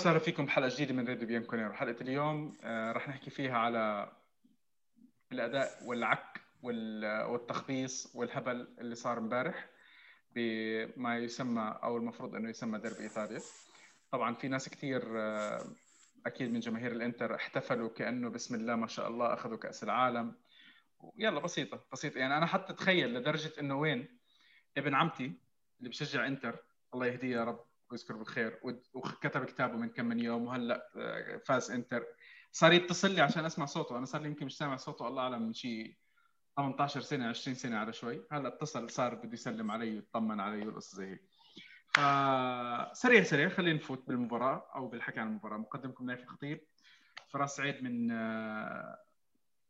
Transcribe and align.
وسهلا 0.00 0.18
فيكم 0.18 0.46
بحلقة 0.46 0.68
جديدة 0.68 0.94
من 0.94 1.08
راديو 1.08 1.28
بيان 1.28 1.72
حلقة 1.72 2.00
اليوم 2.00 2.56
آه، 2.64 2.92
رح 2.92 3.08
نحكي 3.08 3.30
فيها 3.30 3.58
على 3.58 4.12
الأداء 5.32 5.68
والعك 5.84 6.40
والتخبيص 6.62 8.16
والهبل 8.16 8.68
اللي 8.78 8.94
صار 8.94 9.18
امبارح 9.18 9.68
بما 10.34 11.18
يسمى 11.18 11.78
أو 11.82 11.96
المفروض 11.96 12.34
إنه 12.34 12.50
يسمى 12.50 12.78
ديربي 12.78 13.00
إيطاليا. 13.00 13.40
طبعا 14.10 14.34
في 14.34 14.48
ناس 14.48 14.68
كثير 14.68 15.02
آه، 15.20 15.64
أكيد 16.26 16.52
من 16.52 16.60
جماهير 16.60 16.92
الإنتر 16.92 17.34
احتفلوا 17.34 17.88
كأنه 17.88 18.30
بسم 18.30 18.54
الله 18.54 18.76
ما 18.76 18.86
شاء 18.86 19.08
الله 19.08 19.34
أخذوا 19.34 19.58
كأس 19.58 19.84
العالم. 19.84 20.34
يلا 21.18 21.40
بسيطة 21.40 21.80
بسيطة. 21.92 22.18
يعني 22.18 22.36
أنا 22.36 22.46
حتى 22.46 22.72
تخيل 22.72 23.14
لدرجة 23.14 23.52
إنه 23.60 23.78
وين 23.78 24.18
ابن 24.76 24.94
عمتي 24.94 25.32
اللي 25.78 25.88
بشجع 25.88 26.26
إنتر 26.26 26.58
الله 26.94 27.06
يهديه 27.06 27.36
يا 27.36 27.44
رب 27.44 27.69
ويذكره 27.92 28.16
بالخير. 28.16 28.60
وكتب 28.94 29.44
كتابه 29.44 29.76
من 29.76 29.88
كم 29.88 30.04
من 30.04 30.20
يوم 30.20 30.46
وهلأ 30.46 30.90
آه، 30.96 31.40
فاز 31.46 31.70
إنتر. 31.70 32.06
صار 32.52 32.72
يتصل 32.72 33.10
لي 33.10 33.20
عشان 33.20 33.44
أسمع 33.44 33.66
صوته. 33.66 33.98
أنا 33.98 34.04
صار 34.06 34.20
لي 34.20 34.28
يمكن 34.28 34.46
مش 34.46 34.56
سامع 34.56 34.76
صوته 34.76 35.08
الله 35.08 35.22
أعلم 35.22 35.42
من 35.42 35.52
شيء 35.52 35.96
18 36.56 37.00
سنة 37.00 37.28
20 37.28 37.54
سنة 37.54 37.78
على 37.78 37.92
شوي. 37.92 38.22
هلأ 38.32 38.48
اتصل 38.48 38.90
صار 38.90 39.14
بده 39.14 39.32
يسلم 39.32 39.70
علي 39.70 39.94
ويطمن 39.94 40.40
علي 40.40 40.66
والقصة 40.66 40.96
زي 40.96 41.06
هيك. 41.06 41.22
فسريع 41.94 43.22
سريع 43.22 43.48
خلينا 43.48 43.76
نفوت 43.76 44.08
بالمباراة 44.08 44.70
أو 44.74 44.88
بالحكي 44.88 45.20
عن 45.20 45.28
المباراة. 45.28 45.56
مقدمكم 45.58 46.06
نايف 46.06 46.22
الخطيب 46.22 46.60
فراس 47.32 47.56
سعيد 47.56 47.82
من 47.82 48.10
آه، 48.10 48.98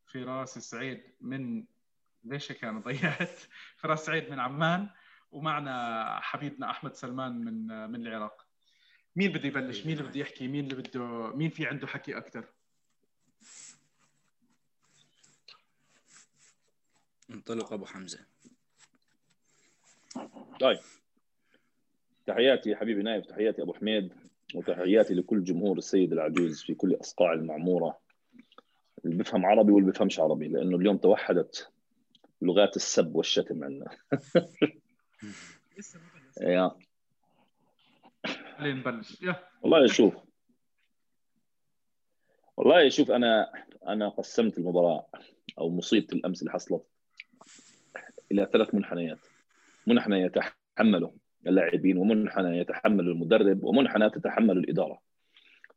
فراس 0.06 0.58
سعيد 0.58 1.02
من 1.20 1.64
ليش 2.24 2.52
هيك 2.52 2.64
أنا 2.64 2.80
ضيعت؟ 2.80 3.38
فراس 3.80 4.06
سعيد 4.06 4.30
من 4.30 4.40
عمان. 4.40 4.88
ومعنا 5.32 6.20
حبيبنا 6.20 6.70
أحمد 6.70 6.94
سلمان 6.94 7.32
من 7.32 7.90
من 7.90 8.06
العراق. 8.06 8.46
مين 9.16 9.32
بده 9.32 9.48
يبلش؟ 9.48 9.86
مين 9.86 9.98
اللي 9.98 10.08
بده 10.08 10.20
يحكي؟ 10.20 10.48
مين 10.48 10.64
اللي 10.64 10.82
بده 10.82 11.36
مين 11.36 11.50
في 11.50 11.66
عنده 11.66 11.86
حكي 11.86 12.16
أكثر 12.16 12.44
انطلق 17.30 17.72
أبو 17.72 17.86
حمزة. 17.86 18.18
طيب. 20.60 20.78
تحياتي 22.26 22.76
حبيبي 22.76 23.02
نايف 23.02 23.26
تحياتي 23.26 23.62
أبو 23.62 23.72
حميد 23.72 24.12
وتحياتي 24.54 25.14
لكل 25.14 25.44
جمهور 25.44 25.78
السيد 25.78 26.12
العجوز 26.12 26.62
في 26.62 26.74
كل 26.74 26.94
أصقاع 27.00 27.32
المعمورة. 27.32 27.98
اللي 29.04 29.16
بفهم 29.16 29.46
عربي 29.46 29.72
واللي 29.72 29.90
بفهمش 29.90 30.20
عربي 30.20 30.48
لأنه 30.48 30.76
اليوم 30.76 30.96
توحدت 30.96 31.70
لغات 32.42 32.76
السب 32.76 33.14
والشتم 33.14 33.64
عندنا 33.64 33.90
يا. 36.40 36.70
نبلش؟ 38.60 39.22
يا. 39.22 39.48
والله 39.62 39.86
شوف. 39.86 40.14
والله 42.56 42.88
شوف 42.88 43.10
أنا 43.10 43.52
أنا 43.88 44.08
قسمت 44.08 44.58
المباراة 44.58 45.06
أو 45.58 45.70
مصيبة 45.70 46.06
الأمس 46.12 46.42
اللي 46.42 46.52
حصلت 46.52 46.84
إلى 48.32 48.48
ثلاث 48.52 48.74
منحنيات. 48.74 49.18
منحنى 49.86 50.20
يتحمله 50.20 51.14
اللاعبين 51.46 51.98
ومنحنى 51.98 52.58
يتحمل 52.58 53.08
المدرب 53.08 53.64
ومنحنى 53.64 54.10
تتحمل 54.10 54.58
الإدارة. 54.58 55.00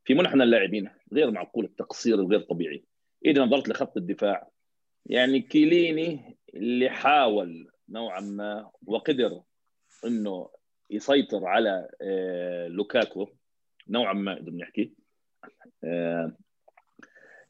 في 0.06 0.14
منحنى 0.14 0.44
اللاعبين 0.44 0.90
غير 1.14 1.32
معقول 1.32 1.66
التقصير 1.66 2.16
الغير 2.16 2.42
طبيعي. 2.42 2.84
اذا 3.26 3.42
نظرت 3.42 3.70
لخط 3.70 3.98
الدفاع. 3.98 4.50
يعني 5.06 5.42
كيليني 5.42 6.38
اللي 6.54 6.90
حاول 6.90 7.73
نوعا 7.90 8.20
ما 8.20 8.72
وقدر 8.86 9.42
إنه 10.06 10.50
يسيطر 10.90 11.46
على 11.46 11.90
آه، 12.02 12.68
لوكاكو. 12.68 13.28
نوعا 13.88 14.14
ما 14.14 14.34
نقدر 14.34 14.52
نحكي. 14.52 14.94
آه، 15.84 16.32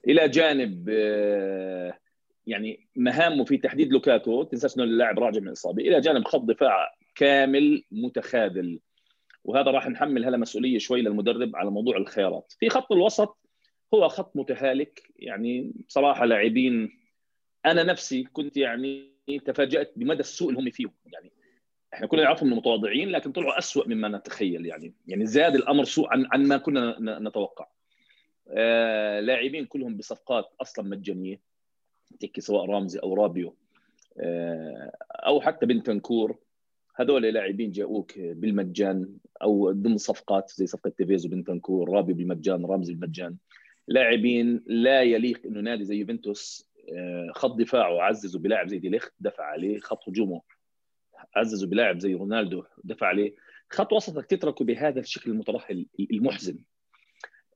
إلى 0.08 0.30
جانب 0.30 0.90
آه، 0.90 2.00
يعني 2.48 2.88
مهامه 2.96 3.46
في 3.46 3.58
تحديد 3.58 3.92
لوكاكو 3.92 4.44
تنساش 4.44 4.76
إنه 4.76 4.84
اللاعب 4.84 5.20
راجع 5.20 5.42
من 5.42 5.50
إصابة. 5.52 5.84
إلى 5.84 6.02
جانب 6.02 6.26
خط 6.26 6.42
دفاع 6.42 6.96
كامل 7.16 7.84
متخاذل. 7.92 8.80
وهذا 9.44 9.72
راح 9.72 9.90
نحمل 9.90 10.26
هلا 10.26 10.38
مسؤولية 10.38 10.78
شوي 10.78 11.02
للمدرب 11.02 11.56
على 11.56 11.72
موضوع 11.72 11.98
الخيارات. 11.98 12.54
في 12.60 12.70
خط 12.70 12.92
الوسط 12.92 13.38
هو 13.94 14.08
خط 14.08 14.36
متهالك. 14.36 15.12
يعني 15.20 15.74
بصراحة 15.88 16.26
لاعبين 16.26 17.04
أنا 17.66 17.84
نفسي 17.84 18.24
كنت 18.24 18.58
يعني 18.58 19.13
تفاجأت 19.46 19.94
بمدى 19.96 20.20
السوء 20.20 20.50
اللي 20.50 20.62
هم 20.62 20.70
فيه. 20.70 20.86
يعني 21.06 21.32
إحنا 21.94 22.08
كنا 22.08 22.24
نعرفهم 22.24 22.48
من 22.48 22.54
المتواضعين 22.54 23.10
لكن 23.10 23.32
طلعوا 23.32 23.58
اسوء 23.58 23.88
مما 23.88 24.08
نتخيل 24.08 24.66
يعني. 24.66 24.94
يعني 25.08 25.26
زاد 25.26 25.56
الأمر 25.56 25.84
سوء 25.84 26.08
عن 26.08 26.28
عن 26.32 26.48
ما 26.48 26.58
كنا 26.58 27.20
نتوقع. 27.20 27.68
آه 28.48 29.20
لاعبين 29.20 29.66
كلهم 29.66 29.98
بصفقات 29.98 30.46
أصلا 30.62 30.86
مجانية 30.86 31.40
تكي 32.20 32.42
سواء 32.42 32.66
رامزي 32.66 33.00
أو 33.00 33.14
رابيو 33.14 33.56
آه 34.20 34.92
أو 35.12 35.42
حتى 35.42 35.66
بنتنكور. 35.66 36.38
هذول 36.96 37.22
لاعبين 37.22 37.72
جاءوك 37.72 38.20
بالمجان 38.20 39.18
أو 39.42 39.72
ضمن 39.72 39.98
صفقات 39.98 40.52
زي 40.56 40.66
صفقة 40.68 40.90
تيفيز 40.90 41.26
وبنتنكور 41.26 41.90
رابيو 41.90 42.16
بالمجان 42.16 42.66
رامزي 42.66 42.94
بالمجان. 42.94 43.36
لاعبين 43.88 44.64
لا 44.68 45.02
يليق 45.02 45.46
إنه 45.46 45.62
نادي 45.62 45.86
زي 45.86 45.96
يوفنتوس 45.96 46.73
خط 47.32 47.56
دفاعه 47.56 48.02
عززه 48.02 48.40
بلاعب 48.40 48.68
زي 48.68 48.80
ديليخت 48.80 49.14
دفع 49.20 49.44
عليه 49.44 49.80
خط 49.80 50.10
هجومه. 50.10 50.42
عززوا 51.36 51.70
بلاعب 51.70 52.00
زي 52.00 52.14
رونالدو 52.14 52.64
دفع 52.84 53.08
عليه. 53.08 53.36
خط 53.70 53.94
وسطك 53.94 54.26
تتركه 54.26 54.66
بهذا 54.66 55.00
الشكل 55.00 55.32
المترهل 55.32 55.86
المحزن. 56.00 56.60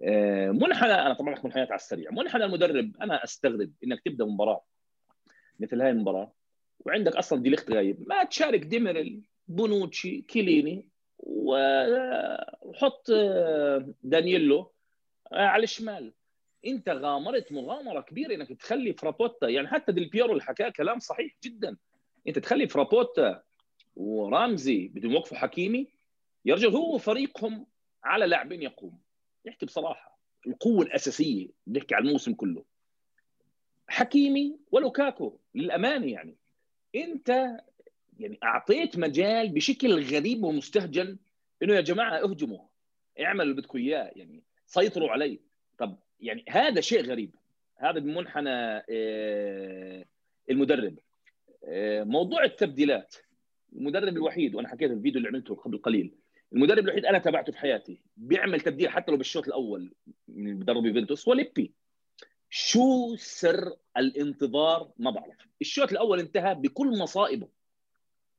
آه، 0.03 0.51
منحنى 0.51 0.93
أنا 0.93 1.13
طبعا 1.13 1.33
احكي 1.33 1.47
منحنيات 1.47 1.71
على 1.71 1.79
السريع. 1.79 2.11
منحنى 2.11 2.45
المدرب 2.45 2.91
أنا 3.01 3.23
أستغرب 3.23 3.71
إنك 3.83 4.01
تبدأ 4.05 4.25
مباراة 4.25 4.63
مثل 5.59 5.81
هاي 5.81 5.89
المباراة 5.89 6.33
وعندك 6.79 7.15
أصلا 7.15 7.41
ديليخت 7.41 7.71
غايب. 7.71 8.09
ما 8.09 8.23
تشارك 8.23 8.59
ديميرل 8.59 9.21
بونوتشي 9.47 10.21
كيليني 10.21 10.89
وحط 11.19 13.09
آه، 13.11 13.93
دانييلو 14.03 14.71
على 15.31 15.63
الشمال. 15.63 16.13
انت 16.65 16.89
غامرت 16.89 17.51
مغامرة 17.51 18.01
كبيرة 18.01 18.35
انك 18.35 18.53
تخلي 18.53 18.93
فرابوتا 18.93 19.49
يعني 19.49 19.67
حتى 19.67 19.91
ديل 19.91 20.09
بيرو 20.09 20.31
اللي 20.31 20.43
حكاه 20.43 20.69
كلام 20.69 20.99
صحيح 20.99 21.35
جدا. 21.43 21.77
انت 22.27 22.39
تخلي 22.39 22.67
فرابوتا 22.67 23.43
ورامزي 23.95 24.87
بدهم 24.87 25.11
يوقفوا 25.11 25.37
حكيمي 25.37 25.87
يا 26.45 26.55
رجل 26.55 26.69
هو 26.69 26.97
فريقهم 26.97 27.65
على 28.03 28.25
لاعبين 28.25 28.61
يقوم. 28.63 28.99
نحكي 29.47 29.65
بصراحة 29.65 30.19
القوة 30.47 30.85
الأساسية 30.85 31.47
بنحكي 31.67 31.95
على 31.95 32.05
الموسم 32.07 32.33
كله. 32.33 32.63
حكيمي 33.87 34.57
ولوكاكو 34.71 35.39
للأمانة 35.55 36.05
يعني. 36.11 36.35
انت 36.95 37.29
يعني 38.19 38.39
أعطيت 38.43 38.97
مجال 38.97 39.49
بشكل 39.49 40.03
غريب 40.03 40.43
ومستهجن 40.43 41.17
إنه 41.63 41.73
يا 41.75 41.81
جماعة 41.81 42.17
اهجموا 42.17 42.59
اعملوا 43.19 43.43
اللي 43.43 43.53
بدكم 43.55 43.77
إياه 43.77 44.11
يعني 44.15 44.43
سيطروا 44.65 45.09
علي 45.11 45.39
طب 45.77 45.99
يعني 46.19 46.45
هذا 46.49 46.81
شيء 46.81 47.01
غريب. 47.01 47.35
هذا 47.77 47.99
بمنحنى 47.99 48.83
آه، 48.89 50.05
المدرب. 50.49 50.99
آه، 51.63 52.03
موضوع 52.03 52.43
التبديلات. 52.43 53.15
المدرب 53.73 54.13
الوحيد 54.17 54.55
وأنا 54.55 54.67
حكيت 54.67 54.91
الفيديو 54.91 55.17
اللي 55.17 55.27
عملته 55.27 55.55
قبل 55.55 55.77
قليل 55.77 56.13
المدرب 56.53 56.83
الوحيد 56.83 57.05
أنا 57.05 57.17
تابعته 57.17 57.51
في 57.51 57.57
حياتي 57.57 58.01
بيعمل 58.17 58.61
تبديل 58.61 58.89
حتى 58.89 59.11
لو 59.11 59.17
بالشوط 59.17 59.47
الأول 59.47 59.93
من 60.27 60.59
بدرب 60.59 60.85
يوفنتوس 60.85 61.27
هو 61.27 61.33
ليبي. 61.33 61.73
شو 62.49 63.15
سر 63.15 63.75
الانتظار؟ 63.97 64.91
ما 64.97 65.11
بعرف. 65.11 65.47
الشوط 65.61 65.91
الأول 65.91 66.19
انتهى 66.19 66.55
بكل 66.55 66.97
مصائبه. 66.99 67.47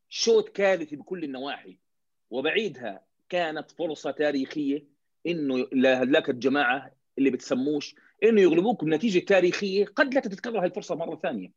شوط 0.09 0.49
كارثي 0.49 0.97
بكل 0.97 1.25
النواحي. 1.25 1.79
وبعيدها 2.31 3.05
كانت 3.29 3.71
فرصة 3.71 4.11
تاريخية 4.11 4.85
إنه 5.27 5.67
لهذاك 5.73 6.31
الجماعة 6.31 6.93
اللي 7.19 7.31
بتسموش 7.31 7.95
إنه 8.23 8.41
يغلبوك 8.41 8.85
بنتيجة 8.85 9.19
تاريخية 9.19 9.85
قد 9.85 10.15
لا 10.15 10.21
تتكرر 10.21 10.61
هاي 10.61 10.67
الفرصة 10.67 10.95
مرة 10.95 11.17
ثانية. 11.17 11.53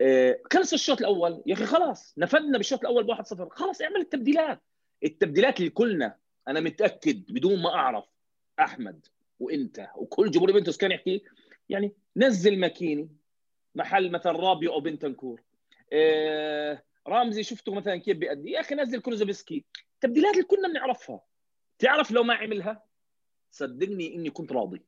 آه، 0.00 0.40
خلص 0.52 0.72
الشوط 0.72 1.00
الأول. 1.00 1.42
يا 1.46 1.54
أخي 1.54 1.66
خلاص 1.66 2.14
نفذنا 2.18 2.58
بالشوط 2.58 2.80
الأول 2.80 3.06
1-0 3.06 3.48
خلاص 3.50 3.82
اعمل 3.82 3.96
التبديلات. 3.96 4.62
التبديلات 5.04 5.58
اللي 5.58 5.70
كلنا 5.70 6.16
أنا 6.48 6.60
متأكد 6.60 7.32
بدون 7.32 7.62
ما 7.62 7.74
أعرف 7.74 8.04
أحمد 8.60 9.06
وإنت 9.40 9.88
وكل 9.96 10.30
جمهور 10.30 10.50
يوفنتوس 10.50 10.76
كان 10.76 10.92
يحكي 10.92 11.22
يعني 11.68 11.92
نزل 12.16 12.58
ماكيني 12.58 13.08
محل 13.74 14.10
مثلا 14.10 14.32
رابيو 14.32 14.72
أو 14.72 14.80
بنتنكور. 14.80 15.42
آه 15.92 16.82
رامزي 17.06 17.42
شفته 17.42 17.74
مثلا 17.74 17.96
كيف 17.96 18.16
بيأدي. 18.16 18.50
يا 18.50 18.60
أخي 18.60 18.74
نزل 18.74 19.00
كروزوفسكي. 19.00 19.64
التبديلات 19.94 20.34
اللي 20.34 20.44
كنا 20.44 20.68
بنعرفها. 20.68 21.20
تعرف 21.78 22.10
لو 22.10 22.22
ما 22.22 22.34
عملها؟ 22.34 22.89
صدقني 23.50 24.14
إني 24.14 24.30
كنت 24.30 24.52
راضي. 24.52 24.82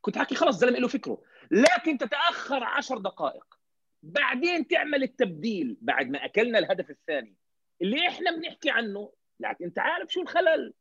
كنت 0.00 0.18
حكي 0.18 0.34
خلاص 0.34 0.58
زلمة 0.58 0.78
له 0.78 0.88
فكره. 0.88 1.22
لكن 1.50 1.98
تتأخر 1.98 2.64
عشر 2.64 2.98
دقائق. 2.98 3.58
بعدين 4.02 4.68
تعمل 4.68 5.02
التبديل 5.02 5.76
بعد 5.80 6.10
ما 6.10 6.24
أكلنا 6.24 6.58
الهدف 6.58 6.90
الثاني. 6.90 7.34
اللي 7.82 8.08
إحنا 8.08 8.36
بنحكي 8.36 8.70
عنه. 8.70 9.12
لكن 9.40 9.64
أنت 9.64 9.78
عارف 9.78 10.12
شو 10.12 10.20
الخلل. 10.22 10.74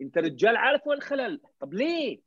أنت 0.00 0.18
رجال 0.18 0.56
عارف 0.56 0.86
وين 0.86 0.98
الخلل. 0.98 1.40
طب 1.60 1.74
ليه؟ 1.74 2.20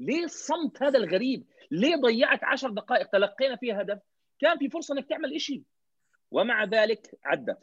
ليه 0.00 0.24
الصمت 0.24 0.82
هذا 0.82 0.98
الغريب؟ 0.98 1.44
ليه 1.70 1.96
ضيعت 1.96 2.44
عشر 2.44 2.70
دقائق 2.70 3.06
تلقينا 3.06 3.56
فيها 3.56 3.82
هدف؟ 3.82 3.98
كان 4.38 4.58
في 4.58 4.70
فرصة 4.70 4.94
إنك 4.94 5.08
تعمل 5.08 5.40
شيء 5.40 5.62
ومع 6.30 6.64
ذلك 6.64 7.18
عدت. 7.24 7.58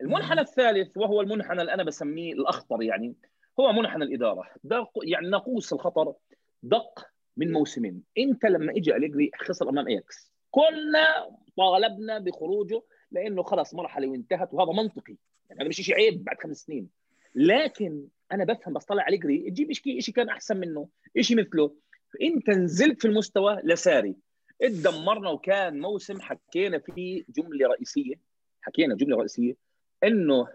المنحنى 0.00 0.40
الثالث 0.40 0.96
وهو 0.96 1.20
المنحنى 1.20 1.60
اللي 1.60 1.74
أنا 1.74 1.82
بسميه 1.82 2.32
الأخطر 2.32 2.82
يعني. 2.82 3.14
هو 3.60 3.72
منحنى 3.72 4.04
الإدارة. 4.04 4.42
دق 4.64 4.90
يعني 5.02 5.28
ناقوس 5.28 5.72
الخطر 5.72 6.14
دق 6.62 7.06
من 7.36 7.52
موسمين. 7.52 8.02
إنت 8.18 8.44
لما 8.44 8.72
اجى 8.72 8.96
اليجري 8.96 9.30
خسر 9.36 9.68
أمام 9.68 9.88
اياكس 9.88 10.32
كلنا 10.50 11.36
طالبنا 11.56 12.18
بخروجه 12.18 12.82
لأنه 13.10 13.42
خلص 13.42 13.74
مرحلة 13.74 14.08
وانتهت 14.08 14.48
وهذا 14.52 14.72
منطقي. 14.72 15.16
يعني 15.50 15.60
هذا 15.60 15.68
مش 15.68 15.76
شيء 15.76 15.94
عيب 15.94 16.24
بعد 16.24 16.36
خمس 16.42 16.56
سنين. 16.56 16.88
لكن 17.34 18.06
أنا 18.32 18.44
بفهم 18.44 18.74
بس 18.74 18.84
طلع 18.84 19.08
اليجري 19.08 19.50
تجيب 19.50 19.72
شيء 19.72 20.14
كان 20.14 20.28
أحسن 20.28 20.56
منه 20.56 20.88
شيء 21.20 21.36
مثله. 21.36 21.74
انت 22.22 22.50
نزلت 22.50 23.00
في 23.00 23.08
المستوى 23.08 23.60
لساري. 23.64 24.16
اتدمرنا 24.62 25.30
وكان 25.30 25.80
موسم 25.80 26.20
حكينا 26.20 26.78
فيه 26.78 27.24
جملة 27.28 27.68
رئيسية 27.68 28.14
حكينا 28.62 28.94
جملة 28.94 29.16
رئيسية 29.16 29.56
إنه 30.04 30.48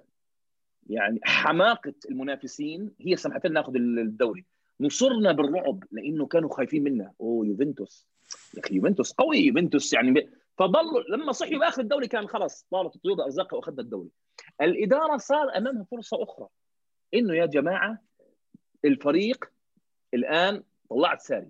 يعني 0.90 1.20
حماقة 1.24 1.94
المنافسين 2.10 2.92
هي 3.02 3.16
سمحت 3.16 3.46
لنا 3.46 3.60
ناخذ 3.60 3.76
الدوري. 3.76 4.46
نصرنا 4.80 5.32
بالرعب 5.32 5.84
لأنه 5.92 6.26
كانوا 6.26 6.50
خايفين 6.50 6.84
منا. 6.84 7.14
أوه 7.22 7.46
يوفنتوس. 7.46 8.08
يا 8.54 8.60
أخي 8.66 8.76
يوفنتوس 8.76 9.14
قوي. 9.14 9.38
يوفنتوس 9.38 9.94
يعني 9.94 10.30
فضلوا 10.58 11.02
لما 11.10 11.32
صحيوا 11.32 11.60
باخر 11.60 11.82
الدوري 11.82 12.08
كان 12.08 12.28
خلاص 12.28 12.68
طارت 12.72 12.96
الطيور 12.96 13.24
بأرزاقها 13.24 13.58
واخذنا 13.58 13.82
الدوري. 13.82 14.10
الإدارة 14.62 15.18
صار 15.18 15.58
أمامها 15.58 15.84
فرصة 15.92 16.24
أخرى. 16.24 16.48
إنه 17.14 17.36
يا 17.36 17.46
جماعة 17.46 18.02
الفريق 18.86 19.46
الآن 20.14 20.64
طلعت 20.90 21.22
ساري. 21.22 21.48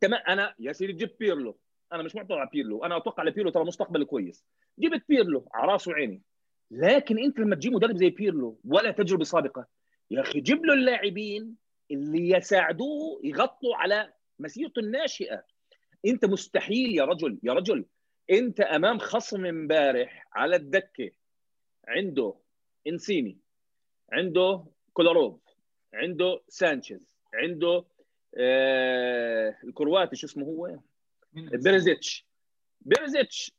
تمام 0.00 0.20
أنا 0.28 0.54
يا 0.58 0.72
سيدي 0.72 0.92
جبت 0.92 1.16
بيرلو. 1.20 1.58
أنا 1.92 2.02
مش 2.02 2.16
معترض 2.16 2.38
على 2.38 2.48
بيرلو. 2.52 2.84
أنا 2.84 2.96
أتوقع 2.96 3.22
لبيرلو 3.22 3.50
ترى 3.50 3.64
مستقبل 3.64 4.04
كويس. 4.04 4.44
جبت 4.78 5.02
بيرلو 5.08 5.48
على 5.54 5.72
راسه 5.72 5.90
وعيني. 5.90 6.22
لكن 6.72 7.18
انت 7.18 7.38
لما 7.38 7.56
تجيب 7.56 7.72
مدرب 7.72 7.96
زي 7.96 8.10
بيرلو 8.10 8.60
ولا 8.64 8.90
تجربة 8.90 9.24
سابقة 9.24 9.66
يا 10.10 10.20
أخي 10.20 10.40
جيب 10.40 10.64
له 10.64 10.74
اللاعبين 10.74 11.56
اللي 11.90 12.30
يساعدوه 12.30 13.20
يغطوا 13.24 13.76
على 13.76 14.12
مسيرته 14.38 14.80
الناشئة. 14.80 15.44
انت 16.06 16.24
مستحيل 16.24 16.94
يا 16.94 17.04
رجل 17.04 17.38
يا 17.42 17.52
رجل 17.52 17.84
انت 18.30 18.60
امام 18.60 18.98
خصم 18.98 19.46
امبارح 19.46 20.28
على 20.32 20.56
الدكة 20.56 21.10
عنده 21.88 22.34
سينسي 22.86 23.38
عنده 24.12 24.64
كولاروف 24.92 25.40
عنده 25.94 26.40
سانشيز 26.48 27.14
عنده 27.34 27.84
آه 28.36 29.56
الكرواتي 29.64 30.16
شو 30.16 30.26
اسمه 30.26 30.44
هو؟ 30.44 30.78
بيرزيتش. 31.32 32.26
بيرزيتش 32.80 33.52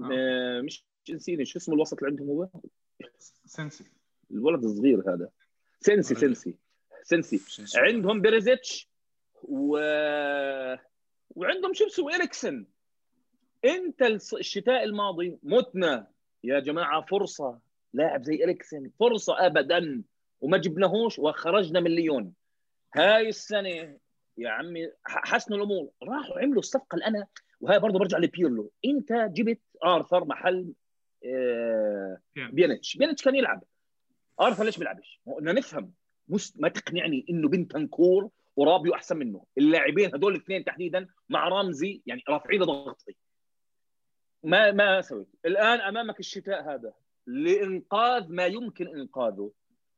آه. 0.00 0.10
آه 0.12 0.60
مش 0.60 0.84
سينسي 1.10 1.44
شو 1.44 1.58
اسمه 1.58 1.74
الوسط 1.74 2.02
اللي 2.02 2.10
عندهم 2.10 2.28
هو؟ 2.28 2.48
سينسي 3.44 3.84
الولد 4.30 4.64
الصغير 4.64 5.14
هذا. 5.14 5.28
سينسي 5.80 6.14
سينسي 6.14 6.54
سينسي 7.02 7.80
عندهم 7.80 8.20
بيرزيتش 8.20 8.88
و 9.42 9.78
وعندهم 11.30 11.74
شو 11.74 11.86
اسمه 11.86 12.14
اريكسن 12.14 12.66
انت 13.64 14.02
الشتاء 14.32 14.84
الماضي 14.84 15.38
متنا. 15.42 16.06
يا 16.44 16.60
جماعة 16.60 17.06
فرصة. 17.06 17.58
لاعب 17.92 18.22
زي 18.22 18.44
اريكسن 18.44 18.90
فرصة 19.00 19.46
ابدا. 19.46 20.02
وما 20.40 20.58
جبناهوش 20.58 21.18
وخرجنا 21.18 21.80
من 21.80 21.90
ليون. 21.90 22.32
هاي 22.94 23.28
السنة 23.28 23.98
يا 24.38 24.48
عمي 24.48 24.90
حسنوا 25.04 25.58
الأمور. 25.58 25.90
راحوا 26.02 26.40
عملوا 26.40 26.58
الصفقة 26.58 26.94
اللي 26.94 27.06
أنا 27.06 27.26
وهي 27.60 27.78
برضه 27.78 27.98
برجع 27.98 28.18
لبيرلو 28.18 28.72
إنت 28.84 29.12
جبت 29.12 29.60
آرثر 29.84 30.24
محل 30.24 30.72
بيانيتش. 32.36 32.96
بيانيتش 32.96 33.24
كان 33.24 33.34
يلعب. 33.34 33.64
ارثر 34.40 34.64
ليش 34.64 34.78
بيلعبش؟ 34.78 35.20
بدنا 35.26 35.52
نفهم. 35.52 35.92
ما 36.56 36.68
تقنعني 36.68 37.26
إنه 37.30 37.48
بنتنكور 37.48 38.30
ورابيو 38.56 38.94
أحسن 38.94 39.16
منه. 39.16 39.44
اللاعبين 39.58 40.14
هذول 40.14 40.34
الاثنين 40.34 40.64
تحديدا 40.64 41.08
مع 41.28 41.48
رامزي 41.48 42.02
يعني 42.06 42.22
رافعين 42.28 42.62
ضغطي. 42.62 43.16
ما 44.42 44.72
ما 44.72 45.00
سويت. 45.00 45.28
الآن 45.46 45.80
أمامك 45.80 46.20
الشتاء 46.20 46.74
هذا. 46.74 46.92
لإنقاذ 47.26 48.32
ما 48.32 48.46
يمكن 48.46 48.88
إنقاذه. 48.88 49.52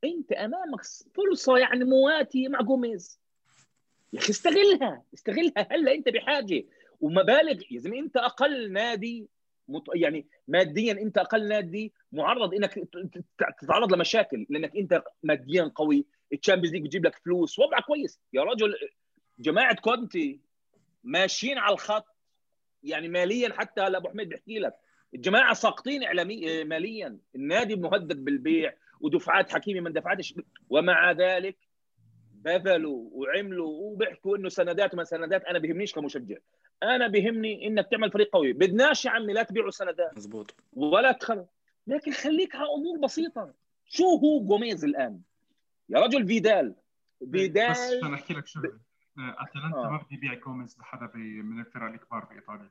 أنت 0.05 0.33
أمامك 0.33 0.83
فرصة 1.15 1.59
يعني 1.59 1.85
مواتيه 1.85 2.49
مع 2.49 2.61
جوميز. 2.61 3.21
يا 4.13 4.19
أخي 4.19 4.31
استغلها. 4.31 5.03
استغلها 5.15 5.69
هلا 5.71 5.95
أنت 5.95 6.09
بحاجة. 6.09 6.65
ومبالغ 7.01 7.63
يا 7.71 7.79
زلمة 7.79 7.99
أنت 7.99 8.17
أقل 8.17 8.73
نادي. 8.73 9.29
يعني 9.95 10.27
ماديا 10.49 10.93
أنت 10.93 11.19
أقل 11.19 11.49
نادي 11.49 11.93
معرض 12.13 12.55
إنك 12.55 12.89
تتعرض 13.61 13.93
لمشاكل 13.95 14.47
لأنك 14.51 14.77
أنت 14.77 15.03
ماديا 15.23 15.73
قوي 15.75 16.07
ال 16.33 16.37
Champions 16.37 16.73
League 16.73 16.85
بتجيب 16.85 17.07
لك 17.07 17.15
فلوس 17.25 17.59
وضعك 17.59 17.85
كويس. 17.85 18.21
يا 18.33 18.43
رجل 18.43 18.75
جماعة 19.39 19.75
كونتي 19.75 20.41
ماشيين 21.05 21.59
على 21.59 21.75
الخط 21.75 22.07
يعني 22.83 23.09
ماليا 23.09 23.53
حتى 23.53 23.81
هلا 23.81 23.99
أبو 23.99 24.09
حميد 24.09 24.29
بيحكي 24.29 24.59
لك. 24.59 24.75
الجماعة 25.15 25.55
ساقطين 25.55 26.05
اعلاميا 26.05 26.65
ماليا. 26.65 27.19
النادي 27.35 27.77
مهدد 27.77 28.25
بالبيع 28.25 28.75
ودفعات 29.01 29.53
حكيمي 29.53 29.81
ما 29.81 29.91
دفعتش 29.91 30.35
ومع 30.69 31.13
ذلك 31.13 31.57
بذلوا 32.33 33.09
وعملوا 33.13 33.69
وبيحكوا 33.69 34.37
إنه 34.37 34.49
سندات 34.49 34.95
وما 34.95 35.05
سندات 35.05 35.45
أنا 35.45 35.59
بهمنيش 35.59 35.93
كمشجع. 35.93 36.37
أنا 36.83 37.07
بهمني 37.07 37.67
إنك 37.67 37.89
تعمل 37.91 38.11
فريق 38.11 38.33
قوي. 38.33 38.53
بدناش 38.53 39.05
يا 39.05 39.11
عمي 39.11 39.33
لا 39.33 39.43
تبيعوا 39.43 39.71
سندات 39.71 40.17
مزبوط 40.17 40.55
ولا 40.73 41.13
تخل. 41.13 41.47
لكن 41.87 42.13
خليك 42.13 42.57
على 42.57 42.69
أمور 42.69 42.99
بسيطة. 42.99 43.55
شو 43.87 44.05
هو 44.05 44.41
جوميز 44.41 44.85
الآن؟ 44.85 45.21
يا 45.89 46.01
رجل 46.01 46.27
فيدال. 46.27 46.75
فيدال 47.33 47.71
بس 47.71 47.93
عشان 47.93 48.15
أحكي 48.15 48.35
لك 48.35 48.47
شغلة. 48.47 48.79
آه، 49.19 49.37
أتلانتا 49.39 49.79
آه. 49.79 49.91
ما 49.91 49.97
بده 49.97 50.07
يبيع 50.11 50.35
جوميز 50.35 50.79
لحدا 50.81 51.11
من 51.17 51.61
الفرق 51.61 51.93
الكبار 51.93 52.25
بإيطاليا. 52.25 52.71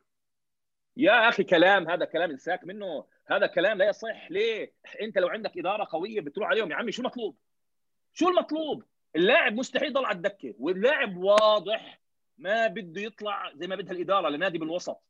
يا 0.98 1.30
أخي 1.30 1.44
كلام 1.44 1.90
هذا 1.90 2.06
كلام 2.06 2.30
إنساك 2.30 2.64
منه. 2.64 3.06
هذا 3.28 3.48
كلام 3.48 3.78
لا 3.78 3.90
يصح. 3.90 4.32
ليه؟ 4.32 4.74
أنت 5.02 5.18
لو 5.18 5.28
عندك 5.28 5.58
إدارة 5.58 5.88
قوية 5.90 6.22
بتروح 6.22 6.50
عليهم. 6.50 6.72
يا 6.72 6.76
عمي 6.76 6.92
شو 6.92 7.02
المطلوب؟ 7.02 7.38
شو 8.14 8.30
المطلوب؟ 8.30 8.84
اللاعب 9.16 9.54
مستحيل 9.54 9.90
يضل 9.90 10.06
على 10.06 10.16
الدكة. 10.16 10.56
واللاعب 10.60 11.18
واضح. 11.18 12.01
ما 12.42 12.68
بده 12.68 13.02
يطلع 13.02 13.52
زي 13.56 13.68
ما 13.68 13.76
بدها 13.76 13.94
الإدارة 13.94 14.30
لنادي 14.30 14.58
بالوسط. 14.58 15.02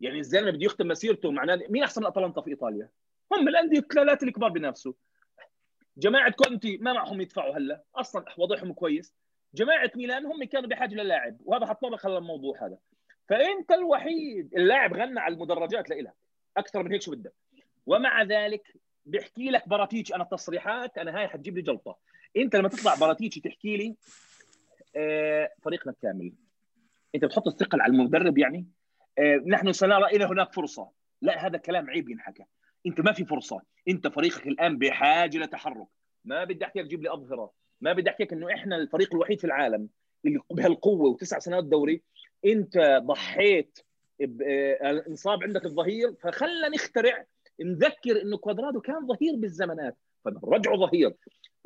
يعني 0.00 0.18
الزلمة 0.18 0.50
بده 0.50 0.64
يختم 0.64 0.88
مسيرته 0.88 1.30
مع 1.30 1.44
نادي 1.44 1.66
مين 1.68 1.82
أحسن 1.82 2.06
اتلانتا 2.06 2.40
في 2.40 2.50
إيطاليا؟ 2.50 2.88
هم 3.32 3.48
الأندية 3.48 3.78
الثلاثة 3.78 4.26
الكبار 4.26 4.50
بنفسه 4.50 4.94
جماعة 5.96 6.32
كونتي 6.32 6.76
ما 6.76 6.92
معهم 6.92 7.20
يدفعوا 7.20 7.56
هلا. 7.56 7.82
أصلا 7.94 8.24
وضعهم 8.38 8.72
كويس. 8.72 9.14
جماعة 9.54 9.90
ميلان 9.96 10.26
هم 10.26 10.44
كانوا 10.44 10.68
بحاجة 10.68 10.94
للاعب. 10.94 11.36
وهذا 11.44 11.66
حطبخ 11.66 12.06
على 12.06 12.18
الموضوع 12.18 12.66
هذا. 12.66 12.78
فأنت 13.28 13.70
الوحيد 13.72 14.54
اللاعب 14.54 14.94
غنى 14.94 15.20
على 15.20 15.34
المدرجات 15.34 15.90
لإلك. 15.90 16.14
أكثر 16.56 16.82
من 16.82 16.92
هيك 16.92 17.02
شو 17.02 17.10
بدك. 17.10 17.32
ومع 17.86 18.22
ذلك 18.22 18.76
بيحكي 19.06 19.50
لك 19.50 19.68
باراتيتشي 19.68 20.12
أنا 20.12 20.22
التصريحات 20.22 20.98
أنا 20.98 21.18
هاي 21.18 21.28
حتجيب 21.28 21.56
لي 21.56 21.62
جلطة. 21.62 21.98
أنت 22.36 22.56
لما 22.56 22.68
تطلع 22.68 22.94
باراتيتشي 22.94 23.38
تحكي 23.38 23.76
لي 23.76 23.96
آه 24.96 25.50
فريقنا 25.62 25.94
كامل 26.02 26.32
انت 27.14 27.24
بتحط 27.24 27.46
الثقل 27.46 27.80
على 27.80 27.92
المدرب 27.92 28.38
يعني 28.38 28.66
آه 29.18 29.42
نحن 29.46 29.72
سنرى 29.72 30.04
إلى 30.04 30.24
هناك 30.24 30.52
فرصة. 30.52 30.90
لا 31.22 31.46
هذا 31.46 31.58
كلام 31.58 31.90
عيب 31.90 32.08
ينحكى. 32.08 32.44
انت 32.86 33.00
ما 33.00 33.12
في 33.12 33.24
فرصة. 33.24 33.60
انت 33.88 34.06
فريقك 34.08 34.46
الآن 34.46 34.78
بحاجة 34.78 35.38
لتحرك 35.38 35.86
ما 36.24 36.44
بدي 36.44 36.64
احكي 36.64 36.78
لك 36.80 36.86
جيب 36.86 37.02
لي 37.02 37.12
أظهرة. 37.12 37.52
ما 37.80 37.92
بدي 37.92 38.10
احكي 38.10 38.22
لك 38.22 38.32
إنه 38.32 38.54
إحنا 38.54 38.76
الفريق 38.76 39.14
الوحيد 39.14 39.38
في 39.38 39.44
العالم 39.44 39.88
اللي 40.24 40.40
بهالقوة 40.50 41.10
وتسع 41.10 41.38
سنوات 41.38 41.64
دوري 41.64 42.02
انت 42.44 43.00
ضحيت 43.04 43.78
آه، 44.42 45.04
انصاب 45.08 45.42
عندك 45.42 45.64
الظهير 45.64 46.14
فخلنا 46.22 46.68
نخترع 46.68 47.24
نذكر 47.60 48.22
إنه 48.22 48.36
كوادرادو 48.36 48.80
كان 48.80 49.06
ظهير 49.06 49.36
بالزمانات 49.36 49.96
فنرجعه 50.24 50.76
ظهير. 50.76 51.14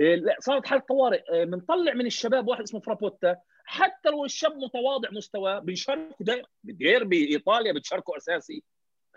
آه، 0.00 0.22
صارت 0.38 0.66
حالة 0.66 0.82
طوارئ. 0.88 1.44
بنطلع 1.44 1.94
من 1.94 2.06
الشباب 2.06 2.48
واحد 2.48 2.62
اسمه 2.62 2.80
فرابوتا 2.80 3.36
حتى 3.72 4.08
لو 4.08 4.24
الشاب 4.24 4.56
متواضع 4.56 5.10
مستواه 5.10 5.58
بنشاركه 5.58 6.24
دائما 6.24 6.46
بالديربي 6.64 7.28
ايطاليا 7.28 7.72
بتشاركه 7.72 8.16
أساسي. 8.16 8.62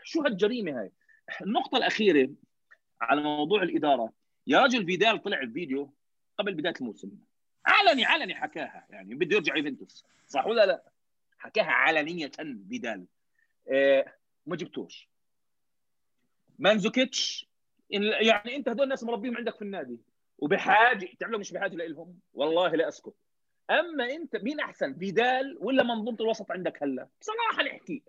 شو 0.03 0.21
هالجريمة 0.21 0.81
هاي؟ 0.81 0.91
النقطة 1.41 1.77
الأخيرة 1.77 2.29
على 3.01 3.21
موضوع 3.21 3.63
الإدارة. 3.63 4.13
يا 4.47 4.59
رجل 4.59 4.85
فيدال 4.85 5.23
طلع 5.23 5.39
الفيديو 5.39 5.93
قبل 6.37 6.53
بداية 6.53 6.73
الموسم. 6.81 7.11
علني 7.65 8.05
علني 8.05 8.35
حكاها. 8.35 8.87
يعني 8.89 9.15
بده 9.15 9.35
يرجع 9.35 9.55
يوفنتوس. 9.55 10.05
صح 10.27 10.47
ولا 10.47 10.65
لا؟ 10.65 10.83
حكاها 11.37 11.71
علنيه 11.71 12.31
فيدال. 12.69 13.05
آه 13.71 14.13
ما 14.45 14.55
جبتوش. 14.55 15.09
مانزوكيتش 16.59 17.47
يعني 17.89 18.55
أنت 18.55 18.69
هذول 18.69 18.83
الناس 18.83 19.03
مربيهم 19.03 19.37
عندك 19.37 19.55
في 19.55 19.61
النادي. 19.61 19.97
وبحاجه 20.37 21.09
تعملوا 21.19 21.39
مش 21.39 21.51
بحاجة 21.51 21.75
لهم 21.75 22.19
والله 22.33 22.75
لا 22.75 22.87
أسكت. 22.87 23.13
أما 23.69 24.11
أنت 24.11 24.35
مين 24.35 24.59
أحسن 24.59 24.93
فيدال 24.93 25.57
ولا 25.61 25.83
منظومة 25.83 26.17
الوسط 26.21 26.51
عندك 26.51 26.83
هلا؟ 26.83 27.07
بصراحة 27.21 27.63
نحكي 27.63 28.03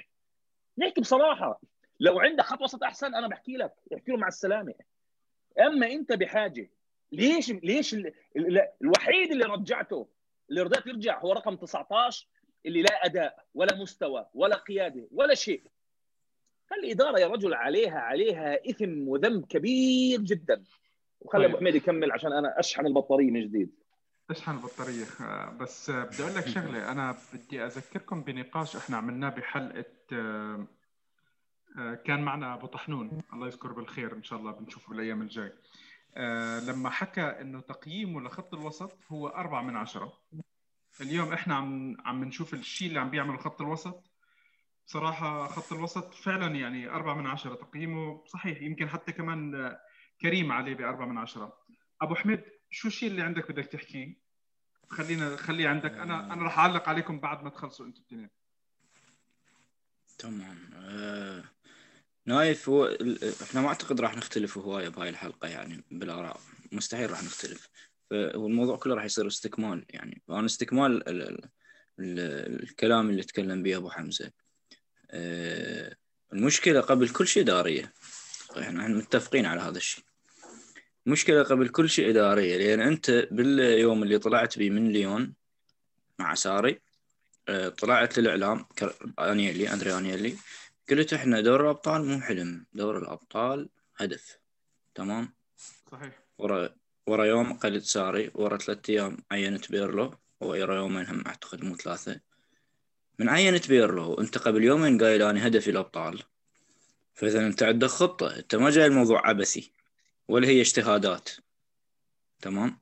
نحكي 0.79 1.01
بصراحة. 1.01 1.61
لو 2.01 2.21
عندك 2.21 2.45
خط 2.45 2.63
وسط 2.63 2.83
أحسن 2.83 3.15
أنا 3.15 3.29
بحكي 3.29 3.57
لك 3.57 3.73
احكي 3.95 4.13
له 4.13 4.17
مع 4.17 4.29
السلامة. 4.29 4.75
أما 5.61 5.87
أنت 5.87 6.13
بحاجة 6.13 6.71
ليش 7.13 7.51
ليش 7.51 7.95
ال... 7.95 8.13
ال... 8.37 8.69
الوحيد 8.83 9.31
اللي 9.31 9.45
رجعته 9.45 10.09
اللي 10.51 10.63
رضيت 10.63 10.87
يرجع 10.87 11.21
هو 11.21 11.33
رقم 11.33 11.57
19 11.57 12.29
اللي 12.67 12.83
لا 12.83 13.05
أداء 13.05 13.45
ولا 13.55 13.77
مستوى 13.77 14.27
ولا 14.35 14.57
قيادة 14.57 15.09
ولا 15.11 15.35
شيء. 15.35 15.63
فالإدارة 16.67 17.19
يا 17.19 17.27
رجل 17.27 17.55
عليها 17.55 17.99
عليها 17.99 18.71
إثم 18.71 19.09
وذنب 19.09 19.47
كبير 19.47 20.21
جدا. 20.21 20.65
وخلي 21.21 21.43
طيب. 21.43 21.51
أبو 21.51 21.59
حميد 21.59 21.75
يكمل 21.75 22.13
عشان 22.13 22.33
أنا 22.33 22.61
أشحن 22.61 22.87
البطارية 22.87 23.31
من 23.31 23.41
جديد. 23.41 23.86
اشحن 24.31 24.51
البطارية 24.51 25.05
آه، 25.21 25.51
بس 25.51 25.91
آه، 25.91 26.05
بدي 26.05 26.23
أقول 26.23 26.35
لك 26.35 26.49
شغلة. 26.49 26.93
أنا 26.93 27.17
بدي 27.35 27.65
أذكركم 27.65 28.23
بنقاش 28.23 28.77
إحنا 28.77 28.97
عملناه 28.97 29.29
بحلقة 29.29 29.85
آه، 30.13 30.67
كان 32.05 32.23
معنا 32.23 32.55
أبو 32.55 32.67
طحنون. 32.67 33.23
الله 33.33 33.47
يذكره 33.47 33.73
بالخير. 33.73 34.13
إن 34.17 34.23
شاء 34.23 34.39
الله 34.39 34.53
بنشوفه 34.53 34.89
بالأيام 34.91 35.23
الجاي. 35.23 35.53
لما 36.69 36.91
حكى 36.91 37.21
إنه 37.23 37.61
تقييمه 37.61 38.21
لخط 38.21 38.55
الوسط 38.55 38.99
هو 39.09 39.29
أربعة 39.29 39.63
من 39.63 39.77
عشرة. 39.77 40.13
اليوم 41.01 41.33
إحنا 41.33 41.55
عم 41.55 41.97
عم 42.05 42.25
نشوف 42.25 42.55
الشيء 42.55 42.89
اللي 42.89 43.01
عم 43.01 43.11
بيعمله 43.11 43.37
خط 43.39 43.61
الوسط. 43.61 44.03
بصراحة 44.87 45.47
خط 45.47 45.73
الوسط 45.73 46.15
فعلا 46.15 46.55
يعني 46.57 46.91
أربعة 46.91 47.15
من 47.15 47.27
عشرة 47.27 47.55
تقييمه 47.55 48.25
صحيح. 48.27 48.63
يمكن 48.63 48.89
حتى 48.89 49.13
كمان 49.13 49.73
كريم 50.21 50.53
عليه 50.53 50.75
بأربعة 50.75 51.07
من 51.07 51.19
عشرة. 51.19 51.59
أبو 52.01 52.15
حميد 52.15 52.43
شو 52.77 52.89
الشيء 52.89 53.09
اللي 53.11 53.23
عندك 53.23 53.53
بدك 53.53 53.67
تحكيه؟ 53.67 54.17
خلينا 54.91 55.37
خليه 55.37 55.69
عندك. 55.69 55.93
أنا 55.93 56.33
أنا 56.33 56.43
راح 56.43 56.59
أعلق 56.59 56.89
عليكم 56.89 57.21
بعد 57.21 57.45
ما 57.45 57.51
تخلصوا 57.51 57.87
أنتوا 57.87 58.01
الاثنين 58.01 58.31
تمام. 60.19 60.71
آه... 60.75 61.45
نايف 62.27 62.69
هو 62.69 62.87
ال- 62.87 63.35
إحنا 63.43 63.61
ما 63.61 63.69
أعتقد 63.69 64.01
راح 64.01 64.17
نختلف 64.17 64.59
هواية 64.59 64.89
بهاي 64.89 65.09
الحلقة 65.09 65.49
يعني 65.49 65.85
بالآراء. 65.91 66.41
مستحيل 66.73 67.11
راح 67.11 67.23
نختلف. 67.23 67.69
فهو 68.11 68.47
الموضوع 68.47 68.77
كله 68.77 68.95
راح 68.95 69.05
يصير 69.05 69.27
استكمال 69.27 69.85
يعني. 69.91 70.23
فانا 70.29 70.47
استكمال 70.47 71.09
ال... 71.09 71.23
ال... 71.23 71.51
ال... 72.01 72.63
الكلام 72.63 73.11
اللي 73.11 73.23
تكلم 73.23 73.63
به 73.63 73.77
أبو 73.77 73.91
حمزة. 73.91 74.33
آه... 75.11 75.97
المشكلة 76.33 76.81
قبل 76.81 77.09
كل 77.09 77.27
شيء 77.27 77.43
اداريه 77.43 77.93
إحنا 78.59 78.83
إحنا 78.83 78.97
متفقين 78.97 79.47
على 79.47 79.61
هذا 79.61 79.77
الشيء. 79.79 80.05
مشكلة 81.07 81.43
قبل 81.43 81.69
كل 81.69 81.89
شيء 81.91 82.11
إدارية 82.11 82.57
لأن 82.57 82.81
أنت 82.81 83.11
باليوم 83.31 84.03
اللي 84.03 84.19
طلعت 84.19 84.59
بيه 84.59 84.71
من 84.71 84.93
ليون 84.93 85.35
مع 86.19 86.35
ساري 86.35 86.81
آه، 87.49 87.69
طلعت 87.69 88.19
للإعلام 88.19 88.67
أنيلي 89.19 89.73
أندري 89.73 89.99
أنيلي 89.99 90.37
قلت 90.91 91.13
إحنا 91.13 91.41
دور 91.41 91.61
الأبطال 91.61 92.05
مو 92.05 92.21
حلم 92.21 92.67
دور 92.73 92.99
الأبطال 92.99 93.69
هدف. 93.97 94.39
تمام؟ 94.95 95.35
صحيح. 95.93 96.23
ورا 96.39 96.71
ورا 97.07 97.25
يوم 97.25 97.53
قلت 97.53 97.85
ساري 97.85 98.31
ورا 98.35 98.57
ثلاثة 98.57 98.93
أيام 98.93 99.17
عينت 99.31 99.71
بيرلو 99.71 100.15
ورا 100.41 100.77
يومين 100.77 101.07
هم 101.07 101.27
أعتقد 101.27 101.65
مو 101.65 101.77
ثلاثة. 101.77 102.21
من 103.19 103.29
عينت 103.29 103.69
بيرلو 103.69 104.15
أنت 104.15 104.39
قبل 104.39 104.65
يومين 104.65 105.03
قايل 105.03 105.23
أنا 105.23 105.47
هدفي 105.47 105.71
الأبطال. 105.71 106.23
فإذا 107.15 107.47
أنت 107.47 107.63
عندك 107.63 107.89
خطة 107.89 108.37
أنت 108.37 108.55
ما 108.55 108.71
جاي 108.71 108.87
الموضوع 108.87 109.29
عبثي. 109.29 109.76
ولا 110.29 110.49
هي 110.49 110.61
اجتهادات. 110.61 111.31
تمام؟ 112.43 112.79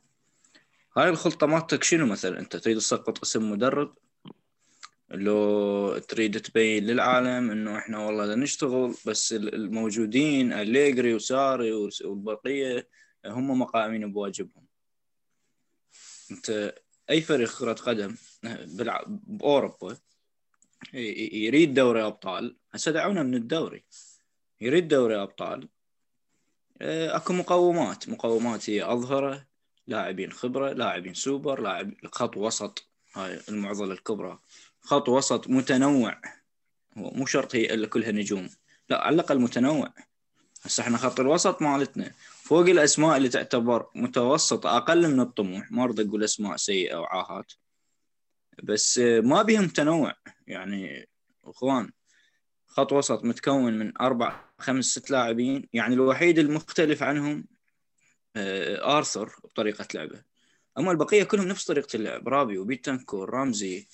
هاي 0.97 1.09
الخطة 1.09 1.47
مالتك 1.47 1.83
شنو 1.85 2.07
مثلا؟ 2.07 2.41
أنت 2.41 2.57
تريد 2.57 2.79
تسقط 2.79 3.21
اسم 3.23 3.51
مدرب؟ 3.51 3.99
لو 5.11 5.99
تريد 5.99 6.41
تبين 6.41 6.87
للعالم 6.87 7.51
إنه 7.51 7.79
إحنا 7.79 7.99
والله 7.99 8.35
نشتغل 8.35 8.95
بس 9.07 9.33
ال- 9.33 9.55
الموجودين 9.55 10.53
أليجري 10.53 11.15
وساري 11.15 11.73
والبقية 12.05 12.89
هم 13.27 13.59
مقامين 13.61 14.13
بواجبهم. 14.13 14.67
أنت 16.31 16.75
أي 17.11 17.21
فريق 17.21 17.59
كرة 17.59 17.73
قدم. 17.73 18.17
بأوروبا 19.07 19.97
يريد 20.95 21.75
دوري 21.75 22.07
أبطال 22.07 22.57
هسه 22.73 22.93
دعونا 22.93 23.23
من 23.23 23.35
الدوري. 23.35 23.85
يريد 24.61 24.89
دوري 24.89 25.23
أبطال 25.23 25.69
اكو 26.81 27.33
مقومات. 27.33 28.09
مقومات 28.09 28.71
هي 28.71 28.93
اظهره 28.93 29.47
لاعبين 29.87 30.33
خبره 30.33 30.73
لاعبين 30.73 31.15
سوبر 31.15 31.61
لاعب 31.61 31.95
خط 32.13 32.37
وسط. 32.37 32.89
هاي 33.15 33.41
المعضله 33.49 33.93
الكبرى. 33.93 34.39
خط 34.81 35.09
وسط 35.09 35.49
متنوع. 35.49 36.21
هو 36.99 37.11
مو 37.11 37.27
شرط 37.27 37.57
هي 37.57 37.75
إلا 37.75 37.87
كلها 37.87 38.13
نجوم. 38.13 38.49
لا 38.89 39.05
على 39.05 39.15
الأقل 39.15 39.39
متنوع. 39.39 39.93
هسه 40.63 40.83
إحنا 40.83 40.99
خط 40.99 41.21
الوسط 41.21 41.63
مالتنا. 41.63 42.13
فوق 42.43 42.69
الأسماء 42.69 43.17
اللي 43.17 43.29
تعتبر 43.29 43.87
متوسطه 43.95 44.77
أقل 44.77 45.09
من 45.09 45.21
الطموح. 45.21 45.73
ما 45.73 45.85
أريد 45.85 46.01
أقول 46.01 46.25
أسماء 46.25 46.57
سيئة 46.57 46.97
وعاهات 46.97 47.53
بس 48.63 48.99
آه، 48.99 49.21
ما 49.21 49.43
بهم 49.43 49.69
تنوع. 49.69 50.15
يعني 50.47 51.09
إخوان 51.45 51.93
خط 52.67 52.93
وسط 52.93 53.25
متكون 53.25 53.79
من 53.79 53.93
أربع 54.01 54.44
خمس 54.59 54.85
ست 54.85 55.11
لاعبين. 55.11 55.69
يعني 55.73 55.95
الوحيد 55.95 56.39
المختلف 56.39 57.03
عنهم 57.03 57.47
آه، 58.37 58.97
ارثر 58.99 59.33
بطريقة 59.45 59.87
لعبه. 59.95 60.23
أما 60.79 60.91
البقية 60.93 61.25
كلهم 61.25 61.49
نفس 61.49 61.65
طريقة 61.65 61.97
اللعب. 61.97 62.29
رابي 62.29 62.59
وبيتنكور 62.59 63.31
رامزي 63.31 63.87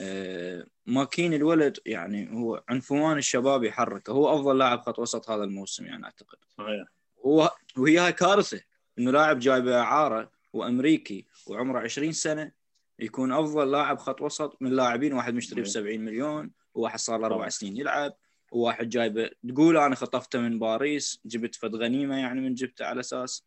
آه، 0.00 0.66
ماكين 0.86 1.34
الولد 1.34 1.78
يعني 1.86 2.32
هو 2.32 2.62
عنفوان 2.68 3.18
الشباب 3.18 3.64
يحركه 3.64 4.10
هو 4.10 4.34
أفضل 4.34 4.58
لاعب 4.58 4.80
خط 4.80 4.98
وسط 4.98 5.30
هذا 5.30 5.44
الموسم 5.44 5.86
يعني 5.86 6.04
أعتقد. 6.04 6.38
صحيح. 6.58 6.86
هو 7.26 7.50
وهي 7.76 7.98
هاي 7.98 8.12
كارثة 8.12 8.60
إنه 8.98 9.10
لاعب 9.10 9.38
جايب 9.38 9.68
إعارة 9.68 10.30
وأمريكي 10.52 11.26
وعمره 11.46 11.80
20 11.80 12.12
سنة 12.12 12.52
يكون 12.98 13.32
أفضل 13.32 13.70
لاعب 13.70 13.98
خط 13.98 14.22
وسط 14.22 14.56
من 14.60 14.70
لاعبين 14.70 15.12
واحد 15.12 15.34
مشتري 15.34 15.62
ب 15.62 15.66
70 15.66 16.00
مليون 16.00 16.50
وواحد 16.74 16.98
صار 16.98 17.20
له 17.20 17.26
أربع. 17.26 17.48
سنين 17.48 17.76
يلعب. 17.76 18.12
وواحد 18.52 18.88
جايبه 18.88 19.30
تقول 19.48 19.76
أنا 19.76 19.94
خطفته 19.94 20.38
من 20.38 20.58
باريس 20.58 21.20
جبت 21.24 21.54
فد 21.54 21.74
غنيمة 21.76 22.18
يعني 22.18 22.40
من 22.40 22.54
جبته 22.54 22.84
على 22.84 23.00
أساس. 23.00 23.44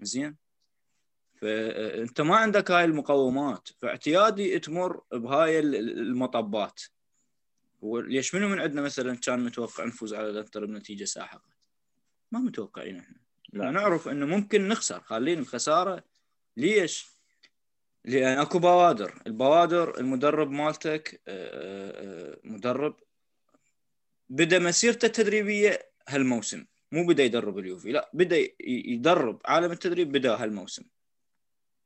زين؟ 0.00 0.36
فانت 1.40 2.20
ما 2.20 2.36
عندك 2.36 2.70
هاي 2.70 2.84
المقومات. 2.84 3.68
فاعتيادي 3.78 4.58
تمر 4.58 5.00
بهاي 5.12 5.58
ال- 5.58 5.74
ال- 5.74 5.98
المطبات. 5.98 6.80
وليش 7.80 8.34
منو 8.34 8.48
من 8.48 8.60
عندنا 8.60 8.82
مثلا 8.82 9.16
كان 9.16 9.44
متوقع 9.44 9.84
نفوز 9.84 10.14
على 10.14 10.30
الأنتر 10.30 10.66
بنتيجة 10.66 11.04
ساحقة؟ 11.04 11.54
ما 12.32 12.38
متوقعين 12.38 12.96
إحنا. 12.96 13.16
لا 13.52 13.70
نعرف 13.70 14.08
إنه 14.08 14.26
ممكن 14.26 14.68
نخسر. 14.68 15.00
خلينا 15.00 15.40
الخسارة. 15.40 16.04
ليش؟ 16.56 17.14
لأن 18.04 18.38
أكو 18.38 18.58
بوادر، 18.58 19.22
البوادر 19.26 20.00
المدرب 20.00 20.50
مالتك 20.50 21.20
آه، 21.28 22.32
آه، 22.32 22.38
مدرب 22.44 22.96
بدأ 24.34 24.58
مسيرته 24.58 25.06
التدريبية 25.06 25.90
هالموسم. 26.08 26.64
مو 26.92 27.06
بدأ 27.06 27.24
يدرب 27.24 27.58
اليوفي 27.58 27.92
لا 27.92 28.10
بدأ 28.12 28.48
يدرب 28.60 29.40
عالم 29.44 29.72
التدريب 29.72 30.12
بدأ 30.12 30.34
هالموسم. 30.34 30.82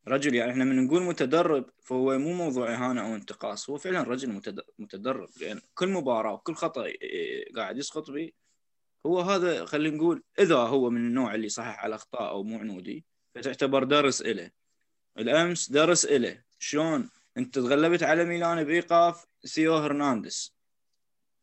رجل 0.08 0.34
يعني 0.34 0.52
إحنا 0.52 0.64
من 0.64 0.84
نقول 0.84 1.02
متدرب 1.02 1.70
فهو 1.82 2.18
مو 2.18 2.32
موضوع 2.32 2.74
إهانة 2.74 3.06
أو 3.06 3.14
انتقاص 3.14 3.70
هو 3.70 3.78
فعلا 3.78 4.02
رجل 4.02 4.32
متد- 4.32 4.64
متدرب 4.78 5.28
لأن 5.40 5.60
كل 5.74 5.88
مباراة 5.88 6.32
وكل 6.32 6.54
خطأ 6.54 6.86
ي- 6.86 7.52
قاعد 7.56 7.78
يسقط 7.78 8.10
به 8.10 8.30
هو 9.06 9.20
هذا 9.20 9.64
خلينا 9.64 9.96
نقول 9.96 10.22
إذا 10.38 10.56
هو 10.56 10.90
من 10.90 11.00
النوع 11.06 11.34
اللي 11.34 11.48
صحح 11.48 11.84
على 11.84 11.94
أخطاء 11.94 12.28
أو 12.28 12.42
مو 12.42 12.58
عنودي 12.58 13.04
فتعتبر 13.34 13.84
درس 13.84 14.22
إله. 14.22 14.50
الأمس 15.18 15.70
درس 15.70 16.04
إله. 16.04 16.42
شلون؟ 16.58 17.10
أنت 17.36 17.54
تغلبت 17.54 18.02
على 18.02 18.24
ميلان 18.24 18.64
بإيقاف 18.64 19.26
ثيو 19.46 19.76
هرنانديز. 19.76 20.57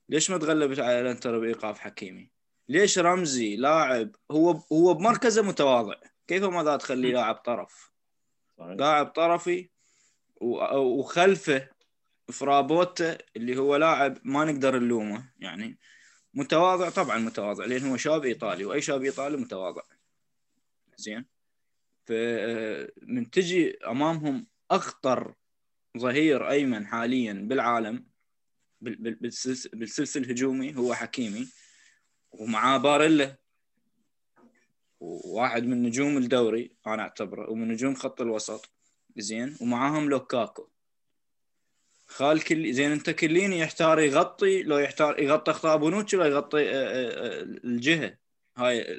ليش 0.10 0.32
ما 0.32 0.38
تغلبت 0.38 0.80
على 0.80 1.02
الانتر 1.02 1.40
بإيقاف 1.40 1.80
حكيمي؟ 1.80 2.32
ليش 2.70 3.00
رمزي 3.00 3.56
لاعب 3.56 4.16
هو 4.32 4.52
هو 4.72 4.94
بمركزه 4.94 5.42
متواضع. 5.42 5.96
كيف 6.28 6.44
ماذا 6.44 6.78
تخليه 6.78 7.14
لاعب 7.14 7.36
طرف؟ 7.36 7.92
صحيح. 8.58 8.72
لاعب 8.72 9.06
طرفي 9.06 9.70
وخلفه 10.76 11.70
فرابوتا 12.32 13.18
اللي 13.36 13.58
هو 13.58 13.76
لاعب 13.76 14.18
ما 14.24 14.46
نقدر 14.46 14.80
نلومه 14.80 15.34
يعني 15.40 15.78
متواضع 16.34 16.90
طبعا 16.90 17.18
متواضع 17.18 17.66
لأن 17.66 17.90
هو 17.90 17.98
شاب 17.98 18.26
إيطالي 18.26 18.66
وأي 18.66 18.82
شاب 18.82 19.04
إيطالي 19.04 19.38
متواضع. 19.38 19.82
زين؟ 20.98 21.26
فمن 22.06 23.30
تجي 23.32 23.78
أمامهم 23.88 24.48
أخطر 24.72 25.34
ظهير 25.98 26.50
أيمن 26.50 26.88
حاليا 26.88 27.34
بالعالم 27.34 28.06
بالسلسل 28.82 30.22
الهجومي 30.22 30.76
هو 30.78 30.94
حكيمي 30.94 31.48
ومعاه 32.32 32.78
باريلا. 32.78 33.38
وواحد 35.00 35.64
من 35.64 35.84
نجوم 35.84 36.18
الدوري 36.18 36.72
أنا 36.88 37.02
أعتبره 37.02 37.50
ومن 37.50 37.68
نجوم 37.68 37.96
خط 37.96 38.22
الوسط. 38.22 38.72
زين. 39.18 39.58
ومعاهم 39.62 40.10
لوكاكو. 40.10 40.70
خال 42.08 42.44
كل 42.44 42.74
زين 42.74 42.92
أنت 42.92 43.10
كليني 43.10 43.60
يحتار 43.60 44.00
يغطي 44.00 44.64
لو 44.64 44.78
يحتار 44.78 45.20
يغطي 45.20 45.52
أخطاء 45.52 45.78
بونوتشي 45.78 46.18
لو 46.18 46.26
يغطي 46.26 46.70
آه، 46.70 46.74
آه، 46.74 47.40
آه، 47.40 47.42
الجهة. 47.44 48.18
هاي 48.58 48.98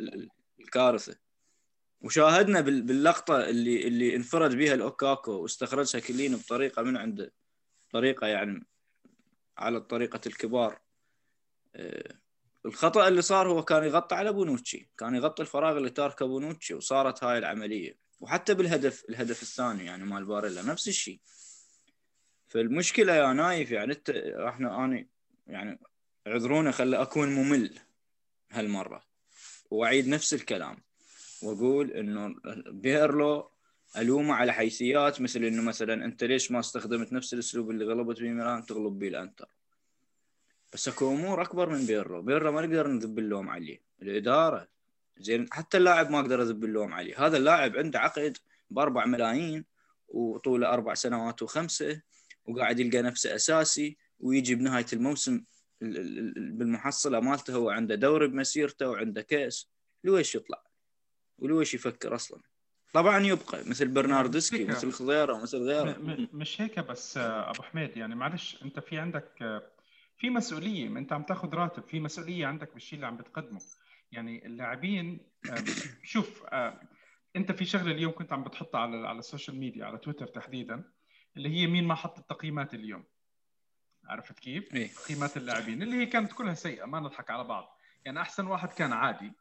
الكارثة. 0.60 1.16
وشاهدنا 2.00 2.60
باللقطة 2.60 3.48
اللي 3.48 3.88
اللي 3.88 4.16
انفرد 4.16 4.54
بها 4.54 4.74
لوكاكو 4.74 5.32
واستخرجها 5.32 6.00
كيليني 6.00 6.36
بطريقة 6.36 6.82
من 6.82 6.96
عنده. 6.96 7.32
طريقة 7.92 8.26
يعني 8.26 8.66
على 9.58 9.80
طريقة 9.80 10.20
الكبار. 10.26 10.80
الخطأ 12.66 13.08
اللي 13.08 13.22
صار 13.22 13.48
هو 13.48 13.62
كان 13.62 13.84
يغطي 13.84 14.14
على 14.14 14.32
بونوتشي 14.32 14.90
كان 14.98 15.14
يغطي 15.14 15.42
الفراغ 15.42 15.76
اللي 15.76 15.90
تاركه 15.90 16.26
بونوتشي 16.26 16.74
وصارت 16.74 17.24
هاي 17.24 17.38
العملية. 17.38 17.98
وحتى 18.20 18.54
بالهدف 18.54 19.04
الهدف 19.08 19.42
الثاني 19.42 19.84
يعني 19.84 20.04
مال 20.04 20.24
باريلا 20.24 20.62
نفس 20.62 20.88
الشيء. 20.88 21.20
فالمشكلة 22.48 23.14
يا 23.14 23.32
نايف 23.32 23.70
يعني 23.70 23.92
انت 23.92 24.10
إحنا 24.48 24.84
أنا 24.84 25.06
يعني 25.46 25.80
اعذرونا 26.26 26.70
خلي 26.70 27.02
أكون 27.02 27.28
ممل 27.28 27.78
هالمرة. 28.50 29.04
وأعيد 29.70 30.08
نفس 30.08 30.34
الكلام. 30.34 30.84
وأقول 31.42 31.90
إنه 31.90 32.34
بيرلو 32.66 33.50
الومه 33.96 34.34
على 34.34 34.52
حيثيات 34.52 35.20
مثل 35.20 35.44
إنه 35.44 35.62
مثلا 35.62 36.04
أنت 36.04 36.24
ليش 36.24 36.50
ما 36.50 36.60
استخدمت 36.60 37.12
نفس 37.12 37.34
الأسلوب 37.34 37.70
اللي 37.70 37.84
غلبت 37.84 38.20
به 38.20 38.28
ميلان؟ 38.28 38.66
تغلب 38.66 38.98
به 38.98 39.08
الإنتر. 39.08 39.48
بس 40.72 40.88
أكو 40.88 41.14
أمور 41.14 41.42
أكبر 41.42 41.68
من 41.68 41.86
بيرلو 41.86 42.22
بيرلو 42.22 42.52
ما 42.52 42.66
نقدر 42.66 42.88
نذب 42.88 43.18
اللوم 43.18 43.48
عليه. 43.48 43.82
الإدارة 44.02 44.68
زين 45.18 45.46
حتى 45.52 45.76
اللاعب 45.76 46.10
ما 46.10 46.20
أقدر 46.20 46.42
أذب 46.42 46.64
اللوم 46.64 46.94
عليه. 46.94 47.26
هذا 47.26 47.36
اللاعب 47.36 47.76
عنده 47.76 47.98
عقد 47.98 48.36
بأربع 48.70 49.06
ملايين 49.06 49.64
وطوله 50.08 50.68
أربع 50.68 50.94
سنوات 50.94 51.42
وخمسة 51.42 52.02
وقاعد 52.44 52.80
يلقى 52.80 53.02
نفسه 53.02 53.34
أساسي 53.34 53.96
ويجي 54.20 54.54
بنهاية 54.54 54.86
الموسم 54.92 55.44
بالمحصلة 55.80 57.20
مالته 57.20 57.54
هو 57.54 57.70
عنده 57.70 57.94
دوري 57.94 58.28
بمسيرته 58.28 58.88
وعنده 58.88 59.22
كأس. 59.22 59.68
لويش 60.04 60.34
يطلع؟ 60.34 60.62
ولويش 61.38 61.74
يفكر 61.74 62.14
أصلا؟ 62.14 62.40
طبعا 62.96 63.18
يبقى 63.26 63.64
مثل 63.66 63.88
برناردسكي 63.88 64.64
مثل 64.64 64.92
خضيرة 64.92 65.42
مثل 65.42 65.58
غيره. 65.58 65.96
مش 66.32 66.60
هيك 66.60 66.80
بس 66.80 67.16
أبو 67.18 67.62
حميد 67.62 67.96
يعني 67.96 68.14
معلش 68.14 68.62
أنت 68.62 68.80
في 68.80 68.98
عندك 68.98 69.62
في 70.18 70.30
مسؤولية 70.30 70.88
ما 70.88 70.98
أنت 70.98 71.12
عم 71.12 71.22
تاخذ 71.22 71.54
راتب 71.54 71.82
في 71.82 72.00
مسؤولية 72.00 72.46
عندك 72.46 72.74
بالشيء 72.74 72.96
اللي 72.96 73.06
عم 73.06 73.16
بتقدمه. 73.16 73.60
يعني 74.12 74.46
اللاعبين 74.46 75.20
شوف 76.02 76.44
أنت 77.36 77.52
في 77.52 77.64
شغلة 77.64 77.90
اليوم 77.90 78.12
كنت 78.12 78.32
عم 78.32 78.44
بتحطها 78.44 78.80
على 78.80 79.08
على 79.08 79.18
ال 79.18 79.24
social 79.24 79.58
media 79.58 79.84
على 79.84 79.98
تويتر 79.98 80.26
تحديدا 80.26 80.84
اللي 81.36 81.48
هي 81.48 81.66
مين 81.66 81.84
ما 81.86 81.94
حط 81.94 82.18
التقييمات 82.18 82.74
اليوم. 82.74 83.04
عرفت 84.04 84.38
كيف؟ 84.38 84.74
إيه؟ 84.74 84.88
تقييمات 84.88 85.36
اللاعبين 85.36 85.82
اللي 85.82 85.96
هي 85.96 86.06
كانت 86.06 86.32
كلها 86.32 86.54
سيئة 86.54 86.84
ما 86.84 87.00
نضحك 87.00 87.30
على 87.30 87.44
بعض. 87.44 87.78
يعني 88.04 88.20
أحسن 88.20 88.46
واحد 88.46 88.68
كان 88.68 88.92
عادي. 88.92 89.32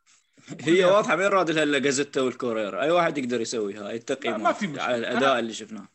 هي 0.62 0.86
واضحة 0.86 1.16
مين 1.16 1.28
راد 1.28 1.82
جازيتا 1.82 2.22
والكورير 2.22 2.82
أي 2.82 2.92
واحد 2.92 3.18
يقدر 3.18 3.42
يسوي 3.42 3.76
هاي 3.76 3.96
التقييمات 3.96 4.42
ما 4.42 4.52
في 4.52 4.68
مشكلة. 4.68 4.84
على 4.84 4.98
الأداء 4.98 5.32
أنا... 5.32 5.40
اللي 5.40 5.54
شفناه. 5.54 5.88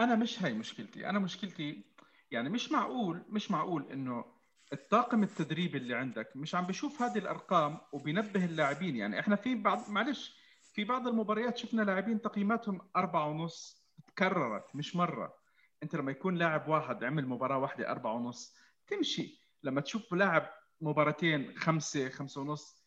أنا 0.00 0.16
مش 0.16 0.42
هاي 0.42 0.52
مشكلتي. 0.52 1.08
أنا 1.08 1.18
مشكلتي 1.18 1.82
يعني 2.30 2.48
مش 2.48 2.72
معقول 2.72 3.22
مش 3.28 3.50
معقول 3.50 3.86
إنه 3.92 4.24
الطاقم 4.72 5.22
التدريبي 5.22 5.78
اللي 5.78 5.94
عندك 5.94 6.32
مش 6.36 6.54
عم 6.54 6.66
بشوف 6.66 7.02
هذه 7.02 7.18
الأرقام 7.18 7.78
وبينبه 7.92 8.44
اللاعبين. 8.44 8.96
يعني 8.96 9.20
إحنا 9.20 9.36
في 9.36 9.54
بعض 9.54 9.90
معلش 9.90 10.34
في 10.72 10.84
بعض 10.84 11.08
المباريات 11.08 11.56
شفنا 11.56 11.82
لاعبين 11.82 12.20
تقييماتهم 12.20 12.80
أربعة 12.96 13.28
ونص 13.28 13.84
تكررت 14.06 14.64
مش 14.74 14.96
مرة. 14.96 15.34
أنت 15.82 15.96
لما 15.96 16.10
يكون 16.10 16.34
لاعب 16.34 16.68
واحد 16.68 17.04
عمل 17.04 17.26
مباراة 17.26 17.58
واحدة 17.58 17.90
أربعة 17.90 18.14
ونص 18.14 18.54
تمشي. 18.86 19.40
لما 19.62 19.80
تشوف 19.80 20.12
لاعب 20.14 20.50
مباراتين 20.80 21.58
خمسة 21.58 22.08
خمسة 22.08 22.40
ونص 22.40 22.79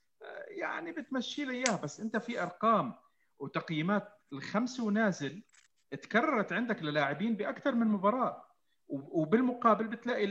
يعني 0.48 0.92
بتمشي 0.92 1.46
له 1.46 1.54
اياه 1.54 1.76
بس 1.76 2.00
أنت 2.00 2.18
في 2.18 2.42
أرقام 2.42 2.94
وتقييمات 3.40 4.08
الخمسة 4.34 4.84
ونازل 4.84 5.44
تكررت 5.92 6.54
عندك 6.54 6.84
للاعبين 6.84 7.36
بأكثر 7.36 7.76
من 7.76 7.88
مباراة. 7.88 8.46
وبالمقابل 8.88 9.88
بتلاقي 9.88 10.26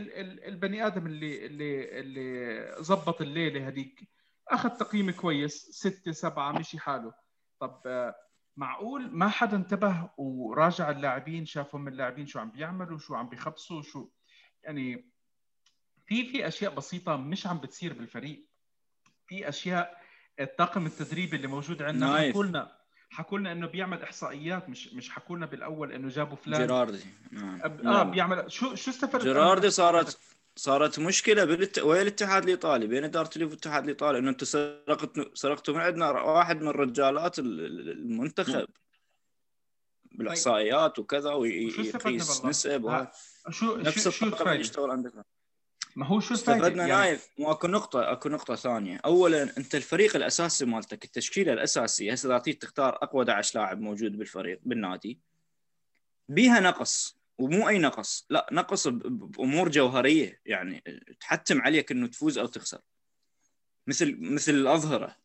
البني 0.48 0.86
آدم 0.86 1.06
اللي 1.06 1.46
اللي 1.46 2.00
اللي 2.00 2.76
ظبط 2.80 3.20
الليلة 3.20 3.68
هذيك 3.68 4.08
أخذ 4.48 4.68
تقييم 4.70 5.10
كويس 5.10 5.52
ستة 5.52 6.12
سبعة 6.12 6.52
مشي 6.52 6.78
حاله. 6.78 7.14
طب 7.60 8.12
معقول 8.56 9.16
ما 9.16 9.28
حدا 9.28 9.56
انتبه 9.56 10.10
وراجع 10.16 10.90
اللاعبين 10.90 11.46
شافهم 11.46 11.88
اللاعبين 11.88 12.26
شو 12.26 12.38
عم 12.38 12.50
بيعملوا 12.50 12.98
شو 12.98 13.14
عم 13.14 13.28
بيخبصوا 13.28 13.82
شو؟ 13.82 14.10
يعني 14.62 15.12
في 16.06 16.26
في 16.26 16.46
أشياء 16.48 16.74
بسيطة 16.74 17.16
مش 17.16 17.46
عم 17.46 17.58
بتصير 17.58 17.92
بالفريق. 17.92 18.48
في 19.32 19.48
أشياء 19.48 20.02
الطاقم 20.40 20.86
التدريبي 20.86 21.36
اللي 21.36 21.46
موجود 21.46 21.82
عندنا. 21.82 22.28
حكوا 22.28 22.44
لنا 22.44 22.72
حكوا 23.10 23.38
لنا 23.38 23.52
إنه 23.52 23.66
بيعمل 23.66 24.02
إحصائيات 24.02 24.68
مش 24.68 24.94
مش 24.94 25.10
حكوا 25.10 25.36
لنا 25.36 25.46
بالأول 25.46 25.92
إنه 25.92 26.08
جابوا 26.08 26.36
فلان. 26.36 26.60
جيراردي. 26.60 27.00
نعم. 27.30 27.60
آه 27.86 28.02
بيعمل 28.02 28.52
شو 28.52 28.74
شو 28.74 28.90
استفدت؟ 28.90 29.22
جيراردي 29.22 29.70
صارت 29.70 30.18
صارت 30.56 30.98
مشكلة 30.98 31.44
بالت... 31.44 31.78
ويا 31.78 32.02
الاتحاد 32.02 32.42
الإيطالي 32.42 32.86
بين 32.86 33.04
إدارة 33.04 33.30
الاتحاد 33.36 33.82
الإيطالي 33.82 34.18
إنه 34.18 34.30
انت 34.30 34.44
سرقت 34.44 35.36
سرقتوا 35.36 35.74
من 35.74 35.80
عندنا 35.80 36.10
واحد 36.10 36.62
من 36.62 36.68
رجالات 36.68 37.38
المنتخب. 37.38 38.68
بالإحصائيات 40.12 40.98
وكذا 40.98 41.32
ويقيس 41.32 42.44
نسب 42.44 42.86
آه، 42.86 43.12
شو 43.50 43.76
نفس 43.76 44.08
شو 44.08 44.26
يشتغل 44.46 44.90
عندنا 44.90 45.24
ما 45.96 46.06
هو 46.06 46.20
شو 46.20 46.34
استفدنا 46.34 46.86
يعني... 46.86 47.02
نايف. 47.02 47.28
واكو 47.38 47.66
نقطة 47.66 48.12
أكو 48.12 48.28
نقطة 48.28 48.54
ثانية، 48.54 49.00
أولا 49.04 49.42
أنت 49.58 49.74
الفريق 49.74 50.16
الأساسي 50.16 50.64
مالتك 50.64 51.04
التشكيلة 51.04 51.52
الأساسية 51.52 52.12
هسه 52.12 52.36
إذا 52.36 52.52
تختار 52.52 52.98
أقوى 53.02 53.22
11 53.22 53.58
لاعب 53.58 53.80
موجود 53.80 54.18
بالفريق 54.18 54.60
بالنادي 54.62 55.18
بيها 56.28 56.60
نقص 56.60 57.18
ومو 57.38 57.68
أي 57.68 57.78
نقص، 57.78 58.26
لا 58.30 58.46
نقص 58.52 58.88
بأمور 58.88 59.68
جوهرية. 59.68 60.40
يعني 60.46 60.84
تحتم 61.20 61.62
عليك 61.62 61.92
إنه 61.92 62.06
تفوز 62.06 62.38
أو 62.38 62.46
تخسر. 62.46 62.80
مثل 63.86 64.16
مثل 64.20 64.54
الأظهرة. 64.54 65.16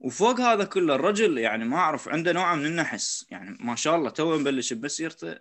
وفوق 0.00 0.40
هذا 0.40 0.64
كله 0.64 0.94
الرجل 0.94 1.38
يعني 1.38 1.64
ما 1.64 1.76
أعرف 1.76 2.08
عنده 2.08 2.32
نوع 2.32 2.54
من 2.54 2.66
النحس. 2.66 3.26
يعني 3.30 3.56
ما 3.60 3.74
شاء 3.74 3.96
الله 3.96 4.10
تو 4.10 4.38
مبلش 4.38 4.72
بمسيرته 4.72 5.38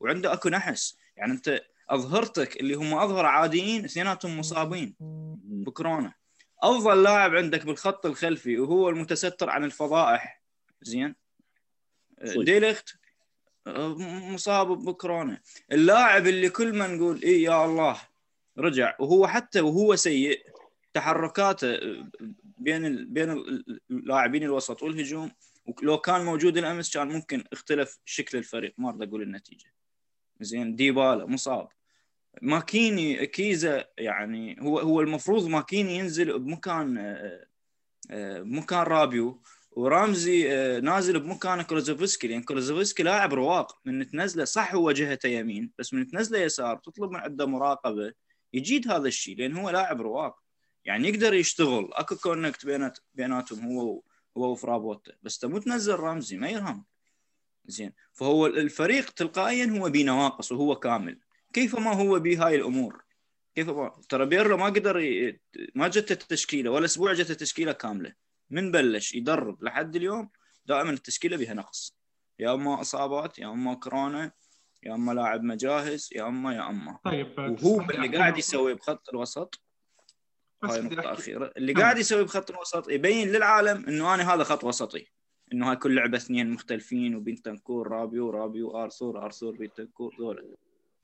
وعنده 0.00 0.32
أكو 0.32 0.48
نحس. 0.48 0.96
يعني 1.16 1.32
أنت 1.32 1.62
أظهرتك 1.90 2.60
اللي 2.60 2.74
هم 2.74 2.94
أظهر 2.94 3.26
عاديين 3.26 3.84
اثنيناتهم 3.84 4.38
مصابين. 4.38 4.94
بكورونا. 5.00 6.14
أفضل 6.62 7.02
لاعب 7.02 7.34
عندك 7.34 7.66
بالخط 7.66 8.06
الخلفي 8.06 8.58
وهو 8.58 8.88
المتستر 8.88 9.50
عن 9.50 9.64
الفضائح. 9.64 10.42
زين. 10.82 11.14
ديليخت 12.22 12.96
مصاب 13.66 14.66
بكورونا. 14.66 15.40
اللاعب 15.72 16.26
اللي 16.26 16.48
كل 16.48 16.72
ما 16.72 16.86
نقول 16.86 17.22
إي 17.22 17.42
يا 17.42 17.64
الله 17.64 18.00
رجع 18.58 18.96
وهو 19.00 19.26
حتى 19.26 19.60
وهو 19.60 19.96
سيء 19.96 20.46
تحركاته 20.94 21.78
بين 22.58 22.86
ال... 22.86 23.06
بين 23.06 23.30
اللاعبين 23.90 24.42
الوسط 24.42 24.82
والهجوم 24.82 25.30
ولو 25.66 25.98
كان 25.98 26.24
موجود 26.24 26.58
الأمس 26.58 26.94
كان 26.94 27.08
ممكن 27.08 27.44
اختلف 27.52 27.98
شكل 28.04 28.38
الفريق. 28.38 28.74
ما 28.78 28.90
أريد 28.90 29.02
أقول 29.02 29.22
النتيجة. 29.22 29.72
زين. 30.40 30.76
ديبالا 30.76 31.26
مصاب. 31.26 31.68
ماكيني 32.42 33.26
كيزا 33.26 33.84
يعني 33.98 34.56
هو 34.60 34.78
هو 34.78 35.00
المفروض 35.00 35.46
ماكيني 35.46 35.96
ينزل 35.96 36.38
بمكان 36.38 36.98
آه، 36.98 37.46
آه، 38.10 38.40
بمكان 38.40 38.82
رابيو 38.82 39.42
ورامزي 39.70 40.52
آه، 40.52 40.80
نازل 40.80 41.20
بمكان 41.20 41.62
كولوسيفسكي 41.62 42.28
لأن 42.28 42.42
كولوسيفسكي 42.42 43.02
لاعب 43.02 43.34
رواق. 43.34 43.78
من 43.84 44.10
تنزله 44.10 44.44
صح 44.44 44.74
هو 44.74 44.92
جهته 44.92 45.26
يمين 45.28 45.72
بس 45.78 45.94
من 45.94 46.06
تنزله 46.06 46.38
يسار 46.38 46.76
تطلب 46.76 47.10
من 47.10 47.20
عنده 47.20 47.46
مراقبة 47.46 48.12
يجيد 48.52 48.90
هذا 48.90 49.08
الشيء 49.08 49.38
لأن 49.38 49.56
هو 49.56 49.70
لاعب 49.70 50.00
رواق. 50.00 50.36
يعني 50.84 51.08
يقدر 51.08 51.34
يشتغل. 51.34 51.90
أكو 51.92 52.16
connect 52.16 52.66
بينات 52.66 52.98
بيناتهم 53.14 53.64
هو 53.66 54.02
هو 54.36 54.52
وفرابوتا 54.52 55.12
بس 55.22 55.38
تمو 55.38 55.58
تنزل 55.58 55.94
رامزي 55.94 56.36
ما 56.36 56.48
يرهم. 56.48 56.84
زين. 57.66 57.92
فهو 58.12 58.46
الفريق 58.46 59.10
تلقائيا 59.10 59.66
هو 59.66 59.90
بنواقص 59.90 60.52
وهو 60.52 60.76
كامل. 60.76 61.18
كيف 61.52 61.78
ما 61.78 61.92
هو 61.92 62.18
بهاي 62.18 62.56
الأمور؟ 62.56 63.04
كيف 63.54 63.68
ما 63.68 64.00
ترى 64.08 64.26
بيرلو 64.26 64.56
ما 64.56 64.66
قدر 64.66 64.98
ي... 64.98 65.40
ما 65.74 65.88
جت 65.88 66.10
التشكيلة 66.10 66.70
ولا 66.70 66.84
أسبوع 66.84 67.12
جت 67.12 67.30
التشكيلة 67.30 67.72
كاملة. 67.72 68.12
من 68.50 68.70
بلش؟ 68.70 69.14
يدرب 69.14 69.64
لحد 69.64 69.96
اليوم 69.96 70.30
دائما 70.66 70.90
التشكيلة 70.90 71.36
بها 71.36 71.54
نقص. 71.54 71.96
يا 72.38 72.54
أما 72.54 72.80
إصابات 72.80 73.38
يا 73.38 73.46
أما 73.46 73.74
كورونا 73.74 74.32
يا 74.82 74.94
أما 74.94 75.12
لاعب 75.12 75.42
مجاهز 75.42 76.10
يا 76.12 76.28
اما 76.28 76.54
يا 76.54 76.68
أما. 76.68 76.98
طيب 77.04 77.38
وهو 77.38 77.80
اللي 77.80 78.16
قاعد 78.16 78.38
يسوي 78.38 78.74
بخط 78.74 79.08
الوسط. 79.08 79.60
هاي 80.64 80.80
نقطة. 80.80 81.12
أخيرة. 81.12 81.52
اللي 81.56 81.72
كمل. 81.72 81.82
قاعد 81.82 81.98
يسوي 81.98 82.24
بخط 82.24 82.50
الوسط 82.50 82.90
يبين 82.90 83.28
للعالم 83.28 83.86
إنه 83.86 84.14
أنا 84.14 84.34
هذا 84.34 84.44
خط 84.44 84.64
وسطي. 84.64 85.06
إنه 85.52 85.70
هاي 85.70 85.76
كل 85.76 85.94
لعبة 85.94 86.16
اثنين 86.16 86.50
مختلفين 86.50 87.14
وبنتنكور 87.14 87.88
رابيو 87.88 88.30
رابيو 88.30 88.82
أرثور 88.82 89.24
أرثور 89.24 89.56
بنتنكور 89.56 90.16
ذولا. 90.20 90.56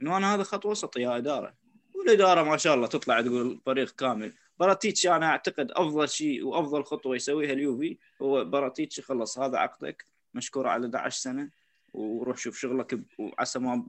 إنه 0.02 0.16
أنا 0.16 0.34
هذا 0.34 0.42
خط 0.42 0.66
وسطي 0.66 1.00
يا 1.00 1.16
إدارة. 1.16 1.54
والإدارة 1.94 2.42
ما 2.42 2.56
شاء 2.56 2.74
الله 2.74 2.86
تطلع 2.86 3.20
تقول 3.20 3.60
فريق 3.66 3.90
كامل. 3.90 4.32
براتيتش 4.58 5.06
أنا 5.06 5.26
أعتقد 5.26 5.70
أفضل 5.70 6.08
شيء 6.08 6.46
وأفضل 6.46 6.84
خطوة 6.84 7.16
يسويها 7.16 7.52
اليوفي 7.52 7.96
هو 8.22 8.44
براتيتش. 8.44 9.00
خلص 9.00 9.38
هذا 9.38 9.58
عقدك. 9.58 10.04
مشكور 10.34 10.66
على 10.66 10.86
11 10.86 11.20
سنة. 11.20 11.50
وروح 11.94 12.36
شوف 12.36 12.58
شغلك 12.58 13.00
وعسى 13.18 13.58
ما 13.58 13.86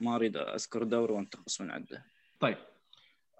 ما 0.00 0.16
أريد 0.16 0.36
أذكر 0.36 0.82
دوري 0.82 1.12
وانتقص 1.12 1.60
من 1.60 1.70
عنده. 1.70 2.04
طيب. 2.40 2.56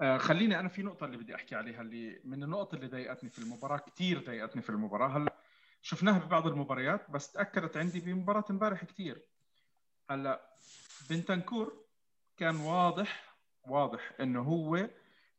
آه 0.01 0.18
خليني 0.18 0.61
أنا 0.61 0.68
في 0.68 0.83
نقطة 0.83 1.07
اللي 1.07 1.16
بدي 1.16 1.35
أحكي 1.35 1.55
عليها 1.55 1.83
اللي 1.83 2.21
من 2.25 2.42
النقط 2.42 2.75
اللي 2.75 2.87
ضايقتني 2.87 3.31
في 3.31 3.38
المباراة 3.38 3.79
كثير 3.79 4.25
ضايقتني 4.25 4.62
في 4.62 4.71
المباراة. 4.71 5.09
هلا 5.09 5.35
شفناها 5.83 6.18
ببعض 6.18 6.47
المباريات 6.47 7.11
بس 7.11 7.33
تأكدت 7.33 7.77
عندي 7.77 8.01
بمباراة 8.01 8.45
امبارح 8.51 8.85
كثير 8.85 9.23
هلا 10.11 10.40
بنتنكور 11.11 11.73
كان 12.37 12.57
واضح 12.57 13.35
واضح 13.69 14.12
إنه 14.21 14.41
هو 14.43 14.91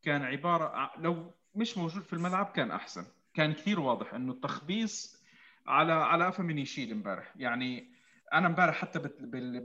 كان 0.03 0.21
عبارة 0.23 0.91
لو 0.97 1.31
مش 1.55 1.77
موجود 1.77 2.03
في 2.03 2.13
الملعب 2.13 2.45
كان 2.45 2.71
أحسن. 2.71 3.05
كان 3.33 3.53
كثير 3.53 3.79
واضح 3.79 4.13
إنه 4.13 4.31
التخبيص 4.31 5.23
على 5.67 5.91
على 5.93 6.25
قفا 6.25 6.43
من 6.43 6.57
يشيل 6.57 6.91
امبارح. 6.91 7.33
يعني 7.35 7.93
أنا 8.33 8.47
امبارح 8.47 8.75
حتى 8.75 8.99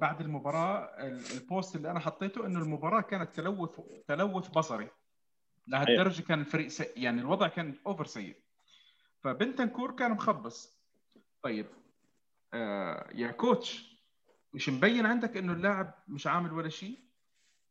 بعد 0.00 0.20
المباراة 0.20 0.84
ال- 1.06 1.24
ال 1.34 1.43
post 1.43 1.76
اللي 1.76 1.90
أنا 1.90 2.00
حطيته 2.00 2.46
إنه 2.46 2.58
المباراة 2.58 3.00
كانت 3.00 3.34
تلوث 3.37 3.80
تلوث 4.08 4.48
بصري. 4.48 4.88
لهالدرجة 5.66 6.22
كان 6.22 6.40
الفريق 6.40 6.68
سيء. 6.68 6.92
يعني 6.96 7.20
الوضع 7.20 7.48
كان 7.48 7.74
over 7.87 8.04
سيء. 8.06 8.37
فبنتنكور 9.20 9.96
كان 9.96 10.11
مخبص. 10.11 10.78
طيب 11.42 11.66
آه 12.54 13.11
يا 13.14 13.30
كوتش 13.30 13.97
مش 14.54 14.68
مبين 14.68 15.06
عندك 15.06 15.37
إنه 15.37 15.52
اللاعب 15.52 15.94
مش 16.08 16.26
عامل 16.26 16.52
ولا 16.52 16.68
شيء؟ 16.68 16.98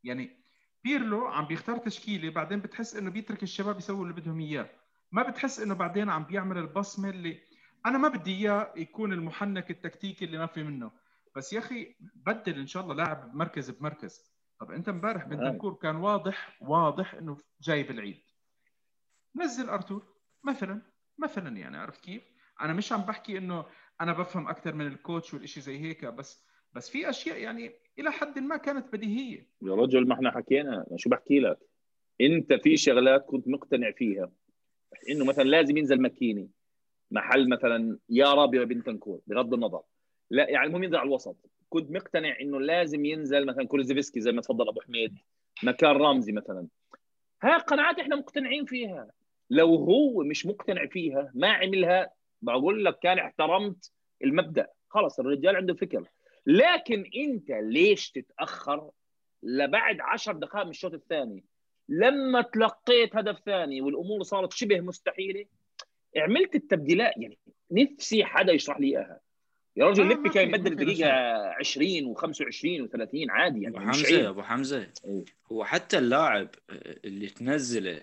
يعني 0.04 0.44
بيرلو 0.84 1.28
عم 1.28 1.46
بيختار 1.46 1.78
تشكيلة 1.78 2.30
بعدين 2.30 2.60
بتحس 2.60 2.96
إنه 2.96 3.12
بيترك 3.12 3.44
الشباب 3.44 3.78
يسووا 3.78 4.04
اللي 4.04 4.14
بدهم 4.22 4.40
إياه. 4.40 4.70
ما 5.12 5.30
بتحس 5.30 5.60
إنه 5.60 5.76
بعدين 5.76 6.10
عم 6.10 6.24
بيعمل 6.24 6.58
البصمة 6.58 7.10
اللي 7.10 7.40
أنا 7.86 7.98
ما 7.98 8.08
بدي 8.08 8.36
إياه 8.36 8.74
يكون 8.76 9.14
المحنك 9.14 9.72
التكتيكي 9.72 10.26
اللي 10.26 10.38
ما 10.38 10.46
في 10.46 10.64
منه. 10.64 10.92
بس 11.36 11.54
يا 11.54 11.60
أخي 11.60 11.96
بدل 12.00 12.60
إن 12.60 12.68
شاء 12.68 12.84
الله 12.84 12.96
لاعب 12.96 13.32
بمركز 13.32 13.70
بمركز. 13.70 14.38
طب 14.60 14.72
أنت 14.72 14.90
امبارح 14.90 15.26
بنتنكور 15.26 15.74
كان 15.74 15.96
واضح 15.96 16.58
واضح 16.62 17.14
إنه 17.14 17.38
جاي 17.62 17.84
بالعيد 17.84 18.22
نزل 19.36 19.70
أرتور 19.70 20.06
مثلا 20.44 20.82
مثلا 21.18 21.58
يعني 21.58 21.78
عرفت 21.78 22.02
كيف؟ 22.02 22.24
أنا 22.62 22.74
مش 22.74 22.92
عم 22.94 23.02
بحكي 23.02 23.38
إنه 23.38 23.66
أنا 24.02 24.14
بفهم 24.14 24.48
أكثر 24.48 24.74
من 24.74 24.88
الكوتش 24.88 25.34
والشيء 25.34 25.64
زي 25.64 25.80
هيك 25.82 26.06
بس 26.06 26.47
بس 26.78 26.90
في 26.90 27.10
أشياء 27.10 27.38
يعني 27.38 27.72
إلى 28.00 28.12
حد 28.12 28.40
ما 28.40 28.58
كانت 28.58 28.94
بديهية. 28.94 29.48
يا 29.62 29.76
رجل 29.76 30.08
ما 30.08 30.14
إحنا 30.14 30.32
حكينا. 30.32 30.86
أنا 30.90 30.98
شو 30.98 31.10
بحكي 31.10 31.40
لك؟ 31.40 31.58
أنت 32.22 32.54
في 32.54 32.78
شغلات 32.78 33.26
كنت 33.26 33.48
مقتنع 33.48 33.92
فيها. 33.92 34.32
إنه 35.10 35.26
مثلا 35.26 35.44
لازم 35.44 35.78
ينزل 35.78 36.02
مكيني 36.02 36.50
محل 37.12 37.50
مثلا 37.50 37.98
يا 38.10 38.34
رابي 38.34 38.66
بنتنكور 38.66 39.22
بغض 39.28 39.54
النظر. 39.54 39.82
لا 40.30 40.50
يعني 40.50 40.68
المهم 40.68 40.84
ينزل 40.84 40.96
على 40.96 41.08
الوسط. 41.08 41.36
كنت 41.70 41.92
مقتنع 41.92 42.40
إنه 42.42 42.60
لازم 42.60 43.06
ينزل 43.06 43.46
مثلا 43.46 43.68
كولوزيفسكي 43.68 44.22
زي 44.22 44.32
ما 44.32 44.42
تفضل 44.42 44.70
أبو 44.70 44.82
حميد. 44.82 45.18
مكان 45.64 45.92
رامزي 45.92 46.32
مثلا. 46.32 46.68
ها 47.44 47.58
قناعات 47.58 48.00
إحنا 48.00 48.16
مقتنعين 48.16 48.66
فيها. 48.66 49.08
لو 49.50 49.76
هو 49.76 50.24
مش 50.24 50.46
مقتنع 50.46 50.86
فيها 50.86 51.32
ما 51.36 51.48
عملها 51.48 52.10
بقول 52.42 52.86
لك 52.86 53.00
كان 53.00 53.20
احترمت 53.20 53.92
المبدأ. 54.24 54.68
خلص 54.90 55.20
الرجال 55.20 55.56
عنده 55.56 55.74
فكر. 55.74 56.04
لكن 56.48 57.04
انت 57.16 57.52
ليش 57.52 58.12
تتأخر 58.12 58.90
لبعد 59.44 59.98
عشر 60.02 60.34
دقائق 60.34 60.66
من 60.66 60.70
الشوط 60.70 60.94
الثاني؟ 60.94 61.44
لما 61.90 62.42
تلقيت 62.42 63.16
هدف 63.16 63.40
ثاني 63.46 63.82
والأمور 63.82 64.24
صارت 64.24 64.54
شبه 64.54 64.82
مستحيلة 64.82 65.46
عملت 66.18 66.56
التبديلات 66.56 67.14
يعني 67.18 67.38
نفسي 67.72 68.26
حدا 68.26 68.54
يشرح 68.54 68.80
لي 68.80 68.88
إياها. 68.88 69.20
يا 69.78 69.86
رجل 69.86 70.04
آه، 70.04 70.10
لبي 70.10 70.22
ما 70.22 70.30
كان 70.30 70.50
يبدل 70.50 70.76
دقيقة 70.76 71.12
20 71.60 72.16
و25 72.16 72.90
و30 72.90 73.30
عادي 73.30 73.62
يعني 73.62 73.78
أبو 73.78 73.86
مش 73.86 74.04
حمزة 74.04 74.30
أبو 74.30 74.42
حمزة 74.42 74.88
إيه. 75.06 75.26
هو 75.52 75.64
حتى 75.64 75.98
اللاعب 75.98 76.50
اللي 77.06 77.28
تنزله 77.28 78.02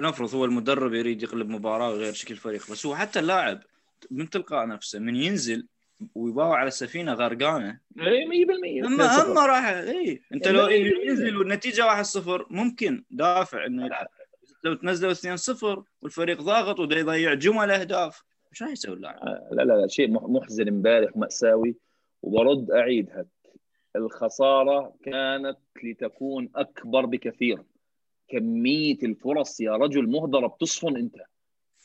نفرض 0.00 0.34
هو 0.34 0.44
المدرب 0.44 0.94
يريد 0.94 1.22
يقلب 1.22 1.48
مباراة 1.48 1.90
ويغير 1.90 2.12
شكل 2.12 2.34
الفريق 2.34 2.70
بس 2.70 2.86
هو 2.86 2.96
حتى 2.96 3.18
اللاعب 3.18 3.62
من 4.10 4.30
تلقاء 4.30 4.66
نفسه 4.66 4.98
من 4.98 5.16
ينزل 5.16 5.66
ويباوع 6.14 6.56
على 6.58 6.70
سفينه 6.70 7.12
غرقانة. 7.14 7.80
إيه 8.00 8.26
100% 8.26 8.86
اما 8.86 9.22
أما 9.22 9.46
راح 9.46 9.66
اي 9.68 10.20
أنت 10.34 10.48
لو 10.48 10.60
لا، 10.66 10.66
لا. 10.66 10.74
ينزل 11.04 11.36
والنتيجه 11.36 11.86
1-0 12.02 12.46
ممكن 12.50 13.04
دافع 13.10 13.66
إنه 13.66 13.86
يلعب. 13.86 14.06
لو 14.64 14.74
تنزلوا 14.74 15.12
2-0 15.12 15.82
والفريق 16.02 16.42
ضاغط 16.42 16.80
ودا 16.80 16.96
يضيع 16.98 17.34
جمل 17.34 17.70
أهداف 17.70 18.22
إيش 18.52 18.62
راح 18.62 18.70
يسوي 18.70 18.94
اللاعب؟ 18.94 19.24
لا 19.52 19.62
لا 19.62 19.72
لا 19.72 19.86
شيء 19.88 20.10
مح- 20.10 20.22
محزن 20.24 20.68
امبارح 20.68 21.16
مأساوي 21.16 21.76
وبرد 22.22 22.70
أعيدها 22.70 23.26
الخسارة 23.96 24.94
كانت 25.04 25.58
لتكون 25.84 26.50
أكبر 26.56 27.06
بكثير. 27.06 27.62
كمية 28.28 28.98
الفرص 29.02 29.60
يا 29.60 29.72
رجل 29.76 30.06
مهدرة 30.10 30.46
بتصفن 30.46 30.96
أنت. 30.96 31.16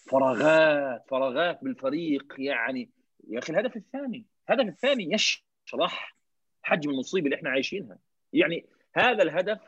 فراغات 0.10 1.04
فراغات 1.10 1.60
بالفريق 1.64 2.34
يعني 2.38 2.90
يا 3.30 3.40
أخي 3.40 3.54
الهدف 3.54 3.76
الثاني 3.76 4.26
الهدف 4.50 4.68
الثاني 4.68 5.14
يشرح 5.14 6.16
حجم 6.64 6.90
المصيبة 6.90 7.26
اللي 7.26 7.36
إحنا 7.36 7.50
عايشينها. 7.50 8.00
يعني 8.34 8.66
هذا 8.94 9.24
الهدف 9.24 9.60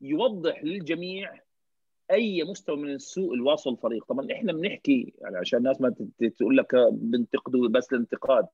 يوضح 0.00 0.64
للجميع 0.64 1.40
أي 2.10 2.44
مستوى 2.44 2.76
من 2.76 2.90
السوء 2.90 3.32
اللي 3.32 3.44
واصل 3.44 3.72
الفريق. 3.72 4.04
طبعا 4.04 4.32
إحنا 4.32 4.52
بنحكي 4.52 5.12
يعني 5.18 5.36
عشان 5.36 5.58
الناس 5.58 5.80
ما 5.80 5.94
تقول 6.38 6.56
لك 6.56 6.74
بنتقدوا 6.92 7.68
بس 7.68 7.92
الانتقاد. 7.92 8.46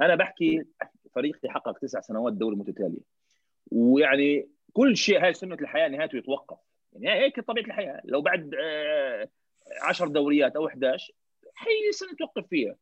أنا 0.00 0.14
بحكي 0.14 0.64
فريقي 1.14 1.48
حقق 1.50 1.78
تسع 1.78 2.00
سنوات 2.00 2.32
دوري 2.32 2.56
متتاليه 2.56 3.00
ويعني 3.72 4.48
كل 4.72 4.96
شيء 4.96 5.24
هاي 5.24 5.34
سنة 5.34 5.54
الحياة 5.54 5.88
نهايته 5.88 6.16
يتوقف. 6.16 6.58
يعني 6.92 7.20
هيك 7.20 7.40
طبيعة 7.40 7.64
الحياة. 7.64 8.00
لو 8.04 8.20
بعد 8.22 8.54
آه، 8.54 9.28
10 9.82 10.08
دوريات 10.08 10.56
أو 10.56 10.66
11 10.66 11.12
هي 11.58 11.92
سنة 11.92 12.12
توقف 12.18 12.46
فيها. 12.48 12.76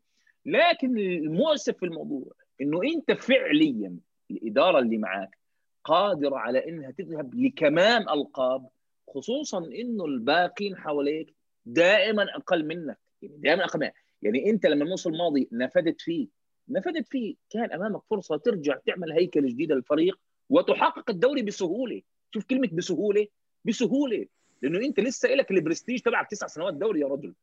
لكن 0.46 0.98
المؤسف 0.98 1.76
في 1.76 1.86
الموضوع 1.86 2.32
إنه 2.60 2.80
أنت 2.82 3.12
فعليا 3.12 3.96
الإدارة 4.30 4.78
اللي 4.78 4.98
معك 4.98 5.38
قادرة 5.84 6.36
على 6.36 6.68
إنها 6.68 6.90
تذهب 6.90 7.34
لكمام 7.34 8.08
ألقاب 8.08 8.68
خصوصا 9.08 9.58
إنه 9.58 10.04
الباقين 10.04 10.76
حواليك 10.76 11.34
دائما 11.66 12.22
أقل 12.36 12.66
منك. 12.66 12.98
يعني 13.22 13.36
دائما 13.36 13.64
أقل 13.64 13.80
منك. 13.80 13.94
يعني 14.22 14.50
أنت 14.50 14.66
لما 14.66 14.84
الموسم 14.84 15.12
الماضي 15.12 15.48
نفدت 15.52 16.00
فيه 16.00 16.26
نفدت 16.68 17.08
فيه 17.08 17.34
كان 17.50 17.72
أمامك 17.72 18.02
فرصة 18.10 18.36
ترجع 18.36 18.76
تعمل 18.86 19.12
هيكلة 19.12 19.48
جديدة 19.48 19.74
للفريق 19.74 20.18
وتحقق 20.50 21.10
الدوري 21.10 21.42
بسهولة. 21.42 22.02
شوف 22.34 22.44
كلمة 22.44 22.68
بسهولة 22.72 23.26
بسهولة. 23.64 24.26
لأنه 24.62 24.86
أنت 24.86 25.00
لسه 25.00 25.28
لك 25.28 25.50
البرستيج 25.50 26.00
تبعك 26.00 26.30
تسع 26.30 26.46
سنوات 26.46 26.74
دوري 26.74 27.00
يا 27.00 27.06
رجل. 27.06 27.34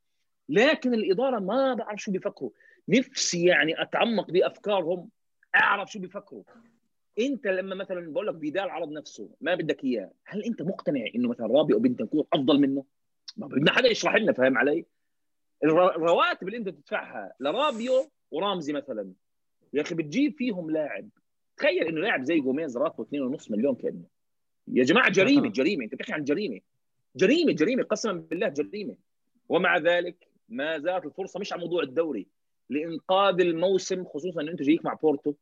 لكن 0.49 0.93
الإدارة 0.93 1.39
ما 1.39 1.73
بعرف 1.73 2.01
شو 2.01 2.11
بيفكروا. 2.11 2.49
نفسي 2.89 3.45
يعني 3.45 3.81
أتعمق 3.81 4.31
بأفكارهم 4.31 5.09
أعرف 5.55 5.91
شو 5.91 5.99
بيفكروا. 5.99 6.43
أنت 7.19 7.47
لما 7.47 7.75
مثلا 7.75 8.13
بقول 8.13 8.27
لك 8.27 8.37
فيدال 8.39 8.69
عرض 8.69 8.91
نفسه 8.91 9.29
ما 9.41 9.55
بدك 9.55 9.83
إياه 9.83 10.11
هل 10.25 10.43
أنت 10.43 10.61
مقتنع 10.61 11.05
إنه 11.15 11.29
مثلا 11.29 11.47
رابي 11.47 11.73
أو 11.73 11.79
بنتنكور 11.79 12.25
أفضل 12.33 12.59
منه؟ 12.59 12.83
ما 13.37 13.47
بدنا 13.47 13.71
حدا 13.71 13.87
يشرح 13.87 14.15
لنا 14.15 14.33
فاهم 14.33 14.57
علي؟ 14.57 14.85
الر- 15.63 15.95
الرواتب 15.95 16.47
اللي 16.47 16.57
أنت 16.57 16.69
تدفعها 16.69 17.33
لرابيو 17.39 18.09
ورامزي 18.31 18.73
مثلا 18.73 19.11
يا 19.73 19.81
أخي 19.81 19.95
بتجيب 19.95 20.35
فيهم 20.37 20.71
لاعب. 20.71 21.09
تخيل 21.57 21.87
إنه 21.87 22.01
لاعب 22.01 22.23
زي 22.23 22.39
جوميز 22.39 22.77
راتبه 22.77 23.03
2.5 23.03 23.51
مليون 23.51 23.75
كأنه. 23.75 24.03
يا 24.67 24.83
جماعة 24.83 25.09
جريمة. 25.09 25.49
جريمة 25.49 25.83
أنت 25.83 25.95
بتحكي 25.95 26.13
عن 26.13 26.23
جريمة. 26.23 26.59
جريمة 27.15 27.53
جريمة 27.53 27.83
قسما 27.83 28.13
بالله 28.13 28.47
جريمة. 28.47 28.95
ومع 29.49 29.77
ذلك 29.77 30.27
ما 30.49 30.79
زالت 30.79 31.05
الفرصة 31.05 31.39
مش 31.39 31.53
على 31.53 31.61
موضوع 31.61 31.83
الدوري. 31.83 32.27
لإنقاذ 32.69 33.41
الموسم 33.41 34.05
خصوصا 34.05 34.41
انه 34.41 34.51
أنت 34.51 34.61
جايك 34.61 34.85
مع 34.85 34.93
بورتو. 34.93 35.33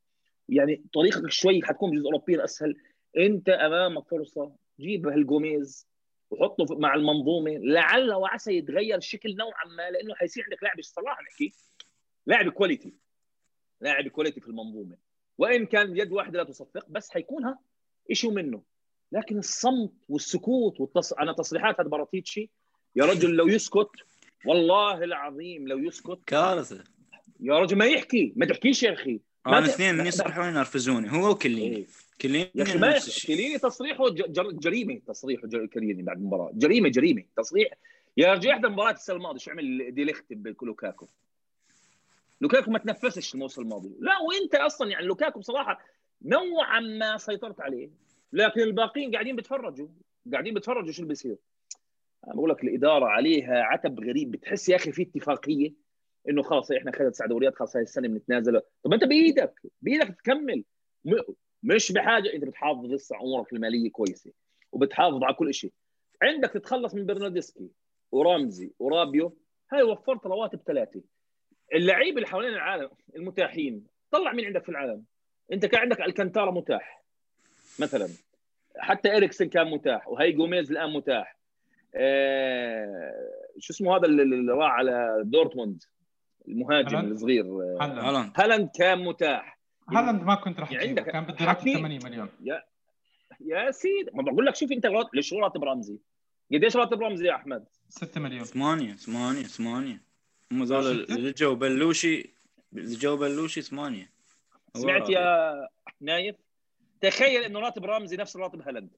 يعني 0.50 0.84
طريقك 0.94 1.32
شوي 1.32 1.62
حتكون 1.64 1.92
بجزء 1.92 2.06
اوروبيا 2.06 2.44
اسهل 2.44 2.76
أنت 3.18 3.50
أمامك 3.50 4.08
فرصة 4.10 4.52
جيب 4.80 5.08
هالجوميز 5.08 5.88
وحطه 6.32 6.80
مع 6.80 6.96
المنظومة. 6.96 7.58
لعل 7.58 8.14
وعسى 8.14 8.58
يتغير 8.58 8.98
الشكل 8.98 9.36
نوعا 9.36 9.66
ما 9.78 9.90
لأنه 9.90 10.16
حيصير 10.16 10.44
عندك 10.44 10.64
لاعب 10.64 10.82
صراحة 10.82 11.22
نحكي. 11.22 11.54
لاعب 12.26 12.50
quality 12.50 12.94
لاعب 13.82 14.08
quality 14.08 14.42
في 14.42 14.48
المنظومة. 14.48 14.98
وإن 15.38 15.66
كان 15.66 15.98
يد 15.98 16.12
واحدة 16.12 16.38
لا 16.38 16.44
تصفق 16.44 16.86
بس 16.90 17.10
حيكون 17.10 17.46
ها 17.46 17.60
شيء 18.12 18.32
منه. 18.32 18.64
لكن 19.12 19.38
الصمت 19.38 19.92
والسكوت 20.10 20.80
والتص... 20.80 21.14
أنا 21.14 21.34
تصريحات 21.34 21.80
هذا 21.80 21.90
باراتيتشي 21.90 22.50
يا 22.96 23.06
رجل 23.06 23.36
لو 23.36 23.48
يسكت 23.48 23.90
والله 24.46 25.04
العظيم 25.04 25.68
لو 25.68 25.78
يسكت. 25.78 26.20
كارثة. 26.26 26.84
يا 27.40 27.60
رجل 27.60 27.78
ما 27.78 27.86
يحكي 27.86 28.34
ما 28.36 28.46
تحكيش 28.46 28.84
يا 28.84 28.94
أخي. 28.94 29.20
أنا 29.48 29.62
ت- 29.68 29.70
اثنين 29.70 29.96
من 29.96 30.06
يصرحون 30.06 30.48
ينرفزوني 30.48 31.12
هو 31.12 31.32
وكليني. 31.32 31.78
إيه. 31.78 31.86
كليني 32.22 32.52
يا 32.56 32.64
أخي 32.64 32.78
ما 32.78 33.00
كليني 33.28 33.58
تصريحه 33.58 34.10
جر- 34.10 34.52
جريمة. 34.52 35.02
تصريحه 35.08 35.48
جر- 35.48 35.66
كليني 35.66 36.04
بعد 36.04 36.18
المباراة. 36.18 36.52
جريمة 36.54 36.90
جريمة. 36.90 37.24
تصريح. 37.38 37.74
يا 38.18 38.34
رجل 38.34 38.50
إحدى 38.50 38.68
المباريات 38.68 38.96
السنة 38.96 39.16
الماضية. 39.16 39.40
شو 39.40 39.52
عمل 39.52 39.94
ديليخت 39.96 40.26
بلوكاكو 40.34 41.08
لوكاكو؟ 42.42 42.72
ما 42.72 42.80
تنفسش 42.80 43.34
الموسم 43.34 43.62
الماضي. 43.62 43.90
لا 44.00 44.12
وأنت 44.20 44.56
أصلا 44.56 44.90
يعني 44.90 45.06
لوكاكو 45.06 45.40
بصراحة 45.40 45.80
نوعا 46.26 46.80
ما 46.80 47.18
سيطرت 47.18 47.62
عليه. 47.62 47.90
لكن 48.34 48.62
الباقيين 48.62 49.12
قاعدين 49.12 49.36
بيتفرجوا 49.36 49.88
قاعدين 50.32 50.54
بيتفرجوا 50.54 50.92
شو 50.92 50.98
اللي 51.02 51.10
بيصير. 51.10 51.36
أنا 52.28 52.34
بقول 52.36 52.50
لك 52.50 52.64
الإدارة 52.64 53.06
عليها 53.06 53.64
عتب 53.64 54.00
غريب. 54.00 54.32
بتحس 54.32 54.70
يا 54.70 54.76
أخي 54.76 54.92
في 54.92 55.02
اتفاقية. 55.02 55.87
إنه 56.30 56.44
خلاص 56.44 56.72
إحنا 56.72 56.92
خدنا 56.92 57.10
تسع 57.10 57.26
دوريات 57.26 57.56
خلاص 57.56 57.76
هاي 57.76 57.84
السنة 57.84 58.08
بنتنازل. 58.08 58.62
طب 58.84 58.94
أنت 58.94 59.04
بإيدك 59.04 59.62
بإيدك 59.82 60.08
تكمل. 60.08 60.64
مش 61.64 61.92
بحاجة 61.92 62.34
أنت 62.34 62.44
بتحافظ 62.44 62.86
لسه 62.86 63.16
امورك 63.22 63.54
المالية 63.54 63.92
كويسة 63.92 64.32
وبتحافظ 64.72 65.24
على 65.24 65.34
كل 65.34 65.54
شيء 65.54 65.72
عندك 66.22 66.50
تتخلص 66.50 66.96
من 66.96 67.06
برناردسكي 67.06 67.70
ورامزي 68.12 68.72
ورابيو 68.80 69.38
هاي 69.72 69.82
وفرت 69.82 70.26
رواتب 70.26 70.60
ثلاثة. 70.68 71.02
اللعيبه 71.74 72.16
اللي 72.16 72.28
حوالين 72.28 72.54
العالم 72.54 72.90
المتاحين 73.16 73.88
طلع 74.12 74.34
مين 74.34 74.46
عندك 74.46 74.64
في 74.64 74.70
العالم؟ 74.70 75.04
أنت 75.54 75.66
كان 75.66 75.82
عندك 75.82 76.02
ألكانتارا 76.02 76.52
متاح 76.52 77.04
مثلا. 77.80 78.10
حتى 78.78 79.18
اريكسن 79.18 79.50
كان 79.50 79.68
متاح 79.72 80.08
وهي 80.08 80.32
جوميز 80.32 80.72
الآن 80.72 80.94
متاح. 80.94 81.38
آه 81.96 83.30
شو 83.60 83.74
اسمه 83.74 83.98
هذا 83.98 84.06
اللي 84.06 84.54
راح 84.54 84.72
على 84.72 85.22
دورتموند؟ 85.26 85.84
المهاجم 86.48 86.96
هالاند؟ 86.96 87.12
الصغير 87.12 87.46
هالاند. 87.82 88.32
هالاند. 88.38 88.70
كان 88.76 89.00
متاح. 89.00 89.60
هالاند 89.90 90.24
ما 90.24 90.36
كنت 90.36 90.60
راح 90.60 90.72
يعني 90.72 90.84
تجيبه 90.86 91.02
عندك 91.02 91.12
كان 91.14 91.24
بده 91.24 91.34
راتب 91.46 91.60
حكي- 91.60 91.74
80 91.74 92.00
مليون 92.04 92.30
يا 93.42 93.72
سيدي 93.72 94.12
ما 94.14 94.24
بقول 94.24 94.46
لك 94.46 94.56
شوف 94.56 94.72
انت 94.72 94.86
رات- 94.86 95.10
ليش 95.14 95.34
راتب 95.34 95.64
رمزي 95.64 96.00
قديش 96.54 96.76
راتب 96.76 97.02
رمزي 97.02 97.28
يا 97.28 97.36
أحمد؟ 97.36 97.66
6 97.90 98.22
مليون. 98.22 98.44
ثمانية 98.44 98.94
ثمانية 98.94 99.44
ثمانية. 99.44 100.02
هم 100.52 100.64
ذول 100.64 101.04
ستة؟ 101.06 101.16
اللي 101.16 101.32
جو 101.32 101.56
بلوشي 101.56 102.30
جو 102.74 103.18
بلوشي 103.18 103.62
ثمانية. 103.62 104.10
هو 104.78 104.82
سمعت 104.82 105.02
راتب. 105.02 105.12
يا 105.14 105.68
نايف؟ 106.02 106.36
تخيل 107.02 107.44
إنه 107.44 107.60
راتب 107.60 107.86
رمزي 107.86 108.18
نفس 108.18 108.38
راتب 108.38 108.62
هالاند. 108.62 108.90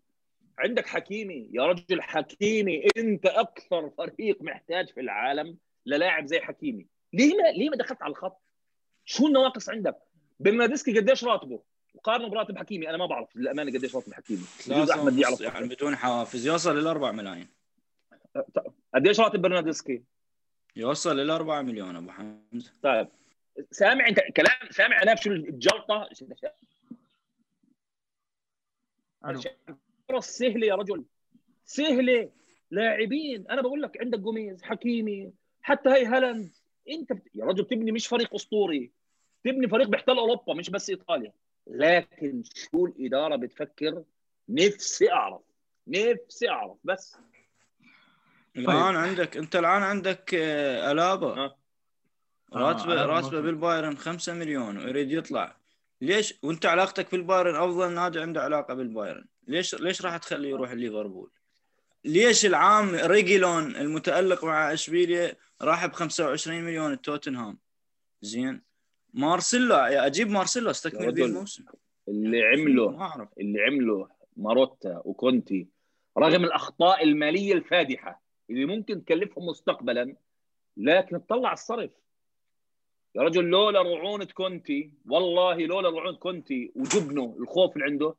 عندك 0.59 0.87
حكيمي. 0.87 1.49
يا 1.53 1.65
رجل 1.65 2.01
حكيمي 2.01 2.87
أنت 2.97 3.25
أكثر 3.25 3.89
فريق 3.89 4.41
محتاج 4.41 4.89
في 4.89 4.99
العالم 4.99 5.57
للاعب 5.85 6.25
زي 6.25 6.39
حكيمي. 6.39 6.85
ليه 7.13 7.37
ما 7.37 7.51
ليه 7.51 7.69
ما 7.69 7.75
دخلت 7.75 8.01
على 8.01 8.11
الخط؟ 8.11 8.41
شو 9.05 9.27
النواقص 9.27 9.69
عندك؟ 9.69 9.97
برناردسكي 10.39 10.99
قديش 10.99 11.23
راتبه؟ 11.23 11.61
وقارنه 11.93 12.29
براتب 12.29 12.57
حكيمي 12.57 12.89
أنا 12.89 12.97
ما 12.97 13.05
بعرف 13.05 13.35
للأمانة 13.35 13.71
قديش 13.71 13.95
راتب 13.95 14.13
حكيمي. 14.13 14.43
بجوز 14.67 14.91
أحمد 14.91 15.17
يعرف. 15.17 15.41
يعني 15.41 15.67
بدون 15.67 15.95
حوافز 15.95 16.47
يوصل 16.47 16.79
إلى 16.79 16.89
4 16.89 17.11
ملايين. 17.11 17.47
قديش 18.95 19.19
راتب 19.19 19.41
برناردسكي 19.41 20.03
يوصل 20.75 21.19
إلى 21.19 21.35
4 21.35 21.61
مليون 21.61 21.95
أبو 21.95 22.11
حمزة. 22.11 22.71
طيب. 22.83 23.07
سامع 23.71 24.07
أنت 24.07 24.19
كلام 24.19 24.71
سامع 24.71 25.01
أنا 25.03 25.15
شو 25.15 25.31
الجلطة؟ 25.31 26.09
ألو 29.25 29.41
فرص 30.09 30.27
سهلة 30.27 30.67
يا 30.67 30.75
رجل. 30.75 31.05
سهلة. 31.65 32.29
لاعبين. 32.71 33.47
أنا 33.49 33.61
بقول 33.61 33.81
لك 33.81 34.01
عندك 34.01 34.19
جوميز 34.19 34.63
حكيمي 34.63 35.33
حتى 35.61 35.89
هي 35.89 36.05
هالاند. 36.05 36.51
انت 36.89 37.13
بت... 37.13 37.23
يا 37.35 37.45
رجل 37.45 37.65
تبني 37.65 37.91
مش 37.91 38.07
فريق 38.07 38.35
اسطوري. 38.35 38.91
تبني 39.43 39.67
فريق 39.67 39.87
بيحتل 39.87 40.17
اوروبا 40.17 40.53
مش 40.53 40.69
بس 40.69 40.89
ايطاليا. 40.89 41.33
لكن 41.67 42.43
شو 42.55 42.85
الاداره 42.85 43.35
بتفكر؟ 43.35 44.03
نفسي 44.49 45.11
اعرف. 45.11 45.41
نفسي 45.87 46.49
اعرف 46.49 46.77
بس. 46.83 47.17
الآن 48.57 48.95
عندك 48.95 49.37
أنت 49.37 49.55
الآن 49.55 49.81
عندك 49.83 50.33
آه، 50.33 50.91
ألابا. 50.91 51.27
ها. 51.27 51.55
راتبه 52.53 52.93
ألابا 52.93 53.05
راتبة. 53.13 53.41
بالبايرن 53.41 53.97
5 53.97 54.33
مليون 54.33 54.77
ويريد 54.77 55.11
يطلع. 55.11 55.55
ليش؟ 56.01 56.33
وانت 56.43 56.65
علاقتك 56.65 57.11
بالبايرن 57.11 57.55
أفضل 57.55 57.91
نادي 57.91 58.19
عنده 58.19 58.41
علاقة 58.41 58.73
بالبايرن. 58.73 59.25
ليش 59.47 59.75
ليش 59.75 60.01
راح 60.05 60.17
تخليه 60.17 60.49
يروح 60.49 60.71
ليفربول؟ 60.71 61.31
ليش 62.05 62.45
العام 62.45 62.95
ريجيلون 62.95 63.75
المتألق 63.75 64.45
مع 64.45 64.73
اشبيليا 64.73 65.35
راح 65.61 65.85
ب 65.85 65.93
25 65.93 66.61
مليون 66.61 67.01
توتنهام؟ 67.01 67.57
زين. 68.21 68.61
مارسيلو 69.13 69.75
أجيب 69.75 70.29
مارسيلو 70.29 70.69
أستكمل. 70.69 71.11
به 71.11 71.25
الموسم. 71.25 71.65
اللي 72.07 72.43
عمله 72.43 72.91
ما 72.91 73.01
أعرف. 73.01 73.29
اللي 73.39 73.61
عمله 73.61 74.09
ماروتا 74.37 75.01
وكونتي 75.05 75.67
رغم 76.17 76.43
الأخطاء 76.43 77.03
المالية 77.03 77.53
الفادحة 77.53 78.21
اللي 78.49 78.65
ممكن 78.65 79.05
تكلفهم 79.05 79.45
مستقبلا 79.45 80.15
لكن 80.77 81.25
تطلع 81.25 81.53
الصرف. 81.53 81.91
يا 83.15 83.21
رجل 83.21 83.43
لولا 83.43 83.81
رعونة 83.81 84.25
كونتي 84.25 84.93
والله 85.05 85.55
لولا 85.55 85.89
رعونة 85.89 86.17
كونتي 86.17 86.71
وجبنه 86.75 87.35
الخوف 87.39 87.75
اللي 87.75 87.85
عنده 87.85 88.15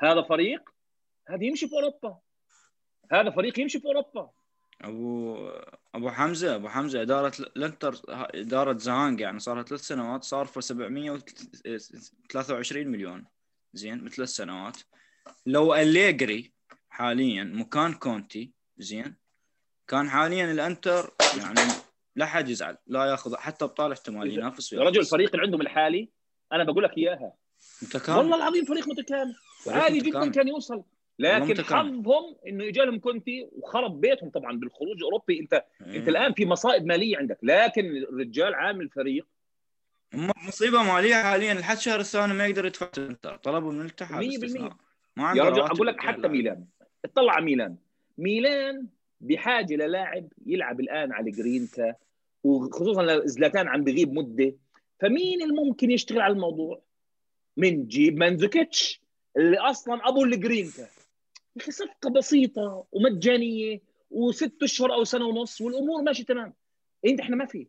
هذا 0.00 0.22
فريق 0.22 0.70
هذا 1.28 1.44
يمشي 1.44 1.68
في 1.68 1.74
أوروبا. 1.74 2.18
هذا 3.12 3.30
فريق 3.30 3.60
يمشي 3.60 3.80
في 3.80 3.86
أوروبا. 3.86 4.30
ابو 4.80 5.48
أبو 5.94 6.10
حمزة 6.10 6.54
أبو 6.54 6.68
حمزة 6.68 7.02
إدارة 7.02 7.32
الانتر 7.56 8.00
إدارة 8.08 8.78
زهانج 8.78 9.20
يعني 9.20 9.38
صار 9.38 9.62
ثلاث 9.62 9.80
سنوات 9.80 10.24
صارفه 10.24 10.60
723 10.60 12.88
مليون. 12.88 13.24
زين 13.72 14.04
بثلاث 14.04 14.28
سنوات. 14.28 14.76
لو 15.46 15.74
أليجري 15.74 16.52
حاليا 16.90 17.44
مكان 17.44 17.94
كونتي 17.94 18.52
زين. 18.78 19.16
كان 19.88 20.10
حاليا 20.10 20.52
الإنتر 20.52 21.14
يعني 21.38 21.60
لا 22.16 22.26
حد 22.26 22.48
يزعل 22.48 22.76
لا 22.86 23.04
ياخذ 23.04 23.36
حتى 23.36 23.64
ابطال 23.64 23.92
احتمال 23.92 24.32
ينافس 24.32 24.72
يا 24.72 24.80
رجل 24.80 25.00
الفريق 25.00 25.30
اللي 25.34 25.46
عندهم 25.46 25.60
الحالي 25.60 26.10
أنا 26.52 26.64
بقول 26.64 26.84
لك 26.84 26.98
إياها. 26.98 27.32
متكامل. 27.82 28.18
والله 28.18 28.36
العظيم 28.36 28.64
فريق 28.64 28.88
متكامل. 28.88 29.34
عادي 29.66 29.98
جدا. 29.98 30.30
كان 30.30 30.48
يوصل. 30.48 30.84
لكن. 31.18 31.62
حظهم 31.62 32.36
إنه 32.46 32.64
اجى 32.64 32.80
لهم 32.80 32.98
كونتي 32.98 33.48
وخرب 33.52 34.00
بيتهم 34.00 34.30
طبعا 34.30 34.58
بالخروج 34.58 34.96
الأوروبي 34.96 35.40
أنت 35.40 35.64
إيه. 35.86 35.96
أنت 35.96 36.08
الآن 36.08 36.32
في 36.32 36.46
مصائب 36.46 36.84
مالية 36.84 37.16
عندك 37.16 37.38
لكن 37.42 37.96
الرجال 37.96 38.54
عامل 38.54 38.88
فريق 38.88 39.26
مصيبة 40.14 40.82
مالية 40.82 41.14
حاليا 41.14 41.54
لحد 41.54 41.76
الشهر 41.76 42.00
الثاني 42.00 42.34
ما 42.34 42.46
يقدر 42.46 42.66
يدفع 42.66 42.88
طلبوا 43.36 43.72
من 43.72 43.80
الاتحاد 43.80 44.24
100% 44.24 44.28
استثناء. 44.28 44.76
ما 45.16 45.32
يا 45.36 45.42
رجل 45.42 45.60
أقول 45.60 45.86
لك 45.86 46.00
حتى. 46.00 46.28
ميلان 46.28 46.64
اطلع 47.04 47.32
على 47.32 47.44
ميلان 47.44 47.76
ميلان 48.18 48.86
بحاجة 49.20 49.74
للاعب 49.74 50.28
يلعب 50.46 50.80
الآن 50.80 51.12
على 51.12 51.30
جرينتا 51.30 51.94
وخصوصا 52.44 53.26
زلاتان 53.26 53.68
عم 53.68 53.84
بغيب 53.84 54.12
مدة 54.12 54.54
فمين 55.00 55.42
الممكن 55.42 55.90
يشتغل 55.90 56.20
على 56.20 56.32
الموضوع؟ 56.32 56.82
من 57.56 57.86
جيب 57.86 58.16
مانزوكيتش 58.16 59.00
اللي 59.36 59.58
أصلا 59.58 60.08
أبو 60.08 60.24
الجرينتا 60.24 60.86
صفقه 61.60 62.10
بسيطة 62.10 62.86
ومجانية 62.92 63.80
وست 64.10 64.62
أشهر 64.62 64.94
أو 64.94 65.04
سنة 65.04 65.24
ونص 65.26 65.60
والأمور 65.60 66.02
ماشيه 66.02 66.24
تمام. 66.24 66.54
إنت 67.06 67.20
إحنا 67.20 67.36
ما 67.36 67.46
في. 67.46 67.66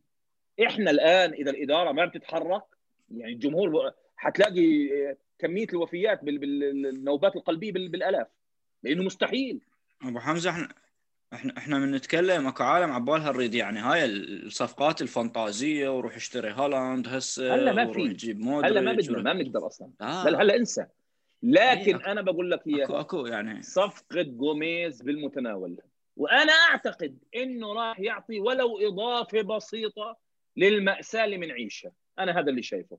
إحنا 0.67 0.91
الآن 0.91 1.33
إذا 1.33 1.51
الإدارة 1.51 1.91
ما 1.91 2.05
بتتحرك 2.05 2.63
يعني 3.11 3.33
الجمهور 3.33 3.91
حتلاقي 4.15 4.89
كمية 5.39 5.67
الوفيات 5.73 6.23
بال- 6.23 6.37
بال- 6.37 6.81
بالنوبات 6.91 7.35
القلبية 7.35 7.71
بال- 7.71 7.89
بالآلاف. 7.89 8.27
لأنه 8.83 9.03
مستحيل. 9.03 9.59
أبو 10.03 10.19
حمزة 10.19 10.49
إحنا 10.49 10.69
إحنا 11.33 11.57
إحنا 11.57 11.79
من 11.79 11.91
نتكلم 11.91 12.47
أكو 12.47 12.63
عالم 12.63 12.91
عبالها 12.91 13.31
نريد. 13.31 13.55
يعني 13.55 13.79
هاي 13.79 14.05
الصفقات 14.05 15.01
الفانتازية 15.01 15.97
وروح 15.97 16.15
اشتري 16.15 16.49
هالاند 16.49 17.07
هسه 17.07 17.55
هلا 17.55 17.73
ما 17.73 17.91
في. 17.93 17.99
هلا 18.65 18.81
ما 18.81 18.93
بدنا 18.93 19.21
ما 19.21 19.33
بنقدر 19.33 19.67
أصلا. 19.67 19.89
آه. 20.01 20.23
لا 20.25 20.29
لا 20.29 20.41
هلا 20.41 20.55
انسى. 20.55 20.85
لكن 21.43 21.95
إيه، 21.97 22.11
أنا 22.11 22.21
بقول 22.21 22.51
لك 22.51 22.59
اكو 22.59 22.69
إياها. 22.69 22.99
اكو 22.99 23.25
يعني. 23.25 23.61
صفقة 23.61 24.21
جوميز 24.21 25.01
بالمتناول. 25.01 25.77
وأنا 26.17 26.51
أعتقد 26.53 27.17
إنه 27.35 27.73
راح 27.73 27.99
يعطي 27.99 28.39
ولو 28.39 28.79
إضافة 28.79 29.41
بسيطة 29.41 30.17
للمأساة 30.57 31.25
اللي 31.25 31.37
بنعيشها 31.37 31.91
أنا 32.19 32.39
هذا 32.39 32.49
اللي 32.49 32.61
شايفه. 32.63 32.97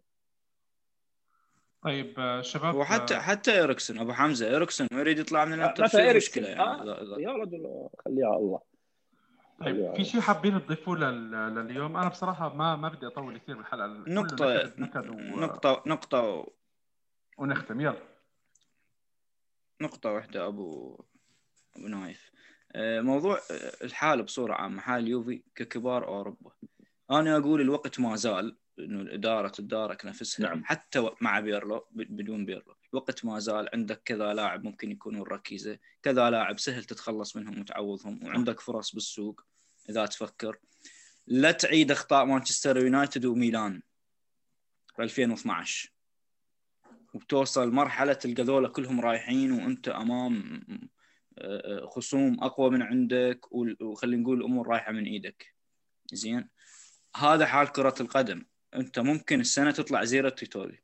طيب 1.82 2.14
آه، 2.18 2.40
شباب 2.40 2.74
وحتى 2.74 3.16
آه، 3.16 3.18
حتى 3.18 3.62
اريكسون 3.62 3.98
أبو 3.98 4.12
حمزة 4.12 4.56
اريكسون 4.56 4.88
يريد 4.92 5.18
يطلع 5.18 5.44
من 5.44 5.52
الانتر 5.52 5.82
مثلا 5.82 6.10
في. 6.10 6.16
مشكلة 6.16 6.48
يعني. 6.48 6.60
آه. 6.62 7.16
يا 7.18 7.30
رجل 7.32 7.88
خليها 8.04 8.26
على 8.26 8.36
الله. 8.36 8.60
طيب 9.60 9.94
في 9.96 10.04
شيء 10.04 10.20
حابين 10.20 10.66
تضيفوه 10.66 10.96
لل- 10.98 11.30
لليوم؟ 11.54 11.96
أنا 11.96 12.08
بصراحة 12.08 12.54
ما 12.54 12.76
ما 12.76 12.88
بدي 12.88 13.06
أطول 13.06 13.38
كثير 13.38 13.56
بالحلقة. 13.56 13.86
و... 13.86 14.04
نقطة 15.36 15.82
نقطة 15.86 16.46
ونختم. 17.38 17.80
يلا. 17.80 18.15
نقطة 19.80 20.10
واحدة 20.12 20.46
أبو 20.46 20.96
أبو 21.76 21.88
نايف. 21.88 22.30
آه، 22.72 23.00
موضوع 23.00 23.40
آه، 23.50 23.84
الحالة 23.84 24.22
بصورة 24.22 24.54
عامة 24.54 24.80
حال 24.80 25.02
اليوفي 25.02 25.42
ككبار 25.54 26.08
أوروبا. 26.08 26.52
أنا 27.10 27.36
أقول 27.36 27.60
الوقت 27.60 28.00
ما 28.00 28.16
زال 28.16 28.56
إنه 28.78 29.00
الاداره 29.00 29.48
تدارك 29.48 30.06
نفسها 30.06 30.46
نعم. 30.46 30.64
حتى 30.64 31.10
مع 31.20 31.40
بيرلو 31.40 31.86
بدون 31.92 32.46
بيرلو. 32.46 32.76
الوقت 32.92 33.24
ما 33.24 33.38
زال 33.38 33.68
عندك 33.74 34.02
كذا 34.04 34.34
لاعب 34.34 34.64
ممكن 34.64 34.90
يكونون 34.90 35.22
ركيزة 35.22 35.78
كذا 36.02 36.30
لاعب 36.30 36.58
سهل 36.58 36.84
تتخلص 36.84 37.36
منهم 37.36 37.60
وتعوضهم 37.60 38.24
وعندك 38.24 38.60
فرص 38.60 38.94
بالسوق 38.94 39.40
إذا 39.90 40.06
تفكر. 40.06 40.58
لا 41.26 41.52
تعيد 41.52 41.90
أخطاء 41.90 42.24
مانشستر 42.24 42.76
يونايتد 42.76 43.24
وميلان 43.24 43.82
في 44.96 45.02
2012 45.02 45.95
وبتوصل 47.16 47.72
مرحلة 47.72 48.12
تلقى 48.12 48.42
ذولا 48.42 48.68
كلهم 48.68 49.00
رايحين 49.00 49.52
وأنت 49.52 49.88
أمام 49.88 50.60
آه، 51.38 51.82
آه، 51.82 51.86
خصوم 51.86 52.36
أقوى 52.40 52.70
من 52.70 52.82
عندك 52.82 53.52
وخلينا 53.80 54.22
نقول 54.22 54.38
الأمور 54.38 54.68
رايحة 54.68 54.92
من 54.92 55.04
إيدك. 55.04 55.54
زين؟ 56.12 56.48
هذا 57.16 57.46
حال 57.46 57.72
كرة 57.72 57.94
القدم. 58.00 58.44
أنت 58.74 58.98
ممكن 58.98 59.40
السنة 59.40 59.70
تطلع 59.70 60.04
zero 60.04 60.28
tituli 60.28 60.78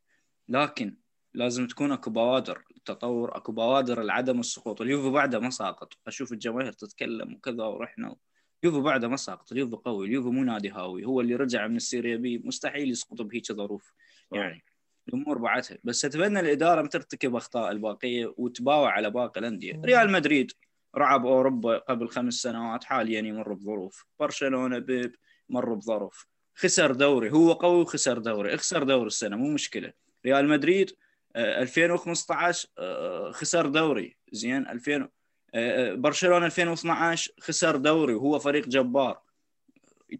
لكن 0.49 0.97
لازم 1.35 1.66
تكون 1.66 1.92
أكو 1.92 2.11
بوادر 2.11 2.64
التطور 2.77 3.37
أكو 3.37 3.53
بوادر 3.53 4.03
لعدم 4.03 4.40
السقوط. 4.40 4.81
اليوفي 4.81 5.11
بعده 5.11 5.38
ما 5.38 5.51
ساقط. 5.51 5.92
أشوف 6.07 6.33
الجماهير 6.33 6.73
تتكلم 6.73 7.35
وكذا 7.35 7.64
ورحنا 7.64 8.16
اليوفي 8.64 8.81
بعده 8.81 9.09
ما 9.09 9.16
ساقط. 9.16 9.53
اليوفي 9.53 9.77
قوي. 9.77 10.07
اليوفي 10.07 10.29
مو 10.29 10.45
نادي 10.45 10.71
هاوي. 10.71 11.05
هو 11.05 11.21
اللي 11.21 11.35
رجع 11.37 11.66
من 11.66 11.77
ال 11.76 11.83
Serie 11.83 12.16
B. 12.16 12.38
مستحيل 12.38 12.90
يسقط 12.90 13.23
بهيك 13.23 13.53
ظروف. 13.53 13.92
يعني 14.33 14.64
الأمور 15.08 15.38
بعدها 15.38 15.78
بس 15.84 16.04
أتمنى 16.04 16.40
الإدارة 16.40 16.82
ما 16.82 16.88
ترتكب 16.88 17.36
أخطاء 17.36 17.72
الباقية 17.72 18.34
وتباوع 18.36 18.90
على 18.90 19.10
باقي 19.10 19.40
الأندية. 19.40 19.80
ريال 19.84 20.12
مدريد 20.12 20.52
رعب 20.96 21.26
أوروبا 21.26 21.78
قبل 21.78 22.08
خمس 22.08 22.34
سنوات 22.34 22.84
حاليا 22.84 23.20
يمر 23.20 23.52
بظروف. 23.52 24.06
برشلونة 24.20 24.78
بيب 24.78 25.14
مر 25.48 25.74
بظروف. 25.74 26.26
خسر 26.54 26.92
دوري. 26.92 27.30
هو 27.30 27.52
قوي 27.52 27.80
وخسر 27.80 28.18
دوري. 28.18 28.54
اخسر 28.54 28.82
دوري 28.82 29.06
السنة 29.06 29.36
مو 29.36 29.48
مشكلة. 29.54 29.92
ريال 30.26 30.48
مدريد 30.48 30.90
آه، 31.36 31.62
2015 31.62 32.68
آه، 32.78 33.30
خسر 33.30 33.66
دوري. 33.66 34.16
زين 34.32 34.68
2000 34.68 35.08
آه، 35.54 35.94
برشلونة 35.94 36.46
2012 36.46 37.32
خسر 37.40 37.76
دوري. 37.76 38.14
وهو 38.14 38.38
فريق 38.38 38.68
جبار. 38.68 39.20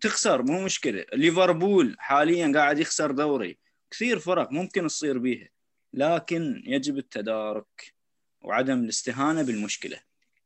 تخسر 0.01 0.43
مو 0.43 0.65
مشكلة. 0.65 1.05
ليفربول 1.13 1.97
حاليا 1.99 2.53
قاعد 2.55 2.79
يخسر 2.79 3.11
دوري. 3.11 3.59
كثير 3.93 4.19
فرق 4.19 4.53
ممكن 4.53 4.87
تصير 4.87 5.19
بيها 5.19 5.49
لكن 5.93 6.63
يجب 6.67 6.99
التدارك 6.99 7.95
وعدم 8.43 8.85
الاستهانة 8.85 9.43
بالمشكلة. 9.43 10.01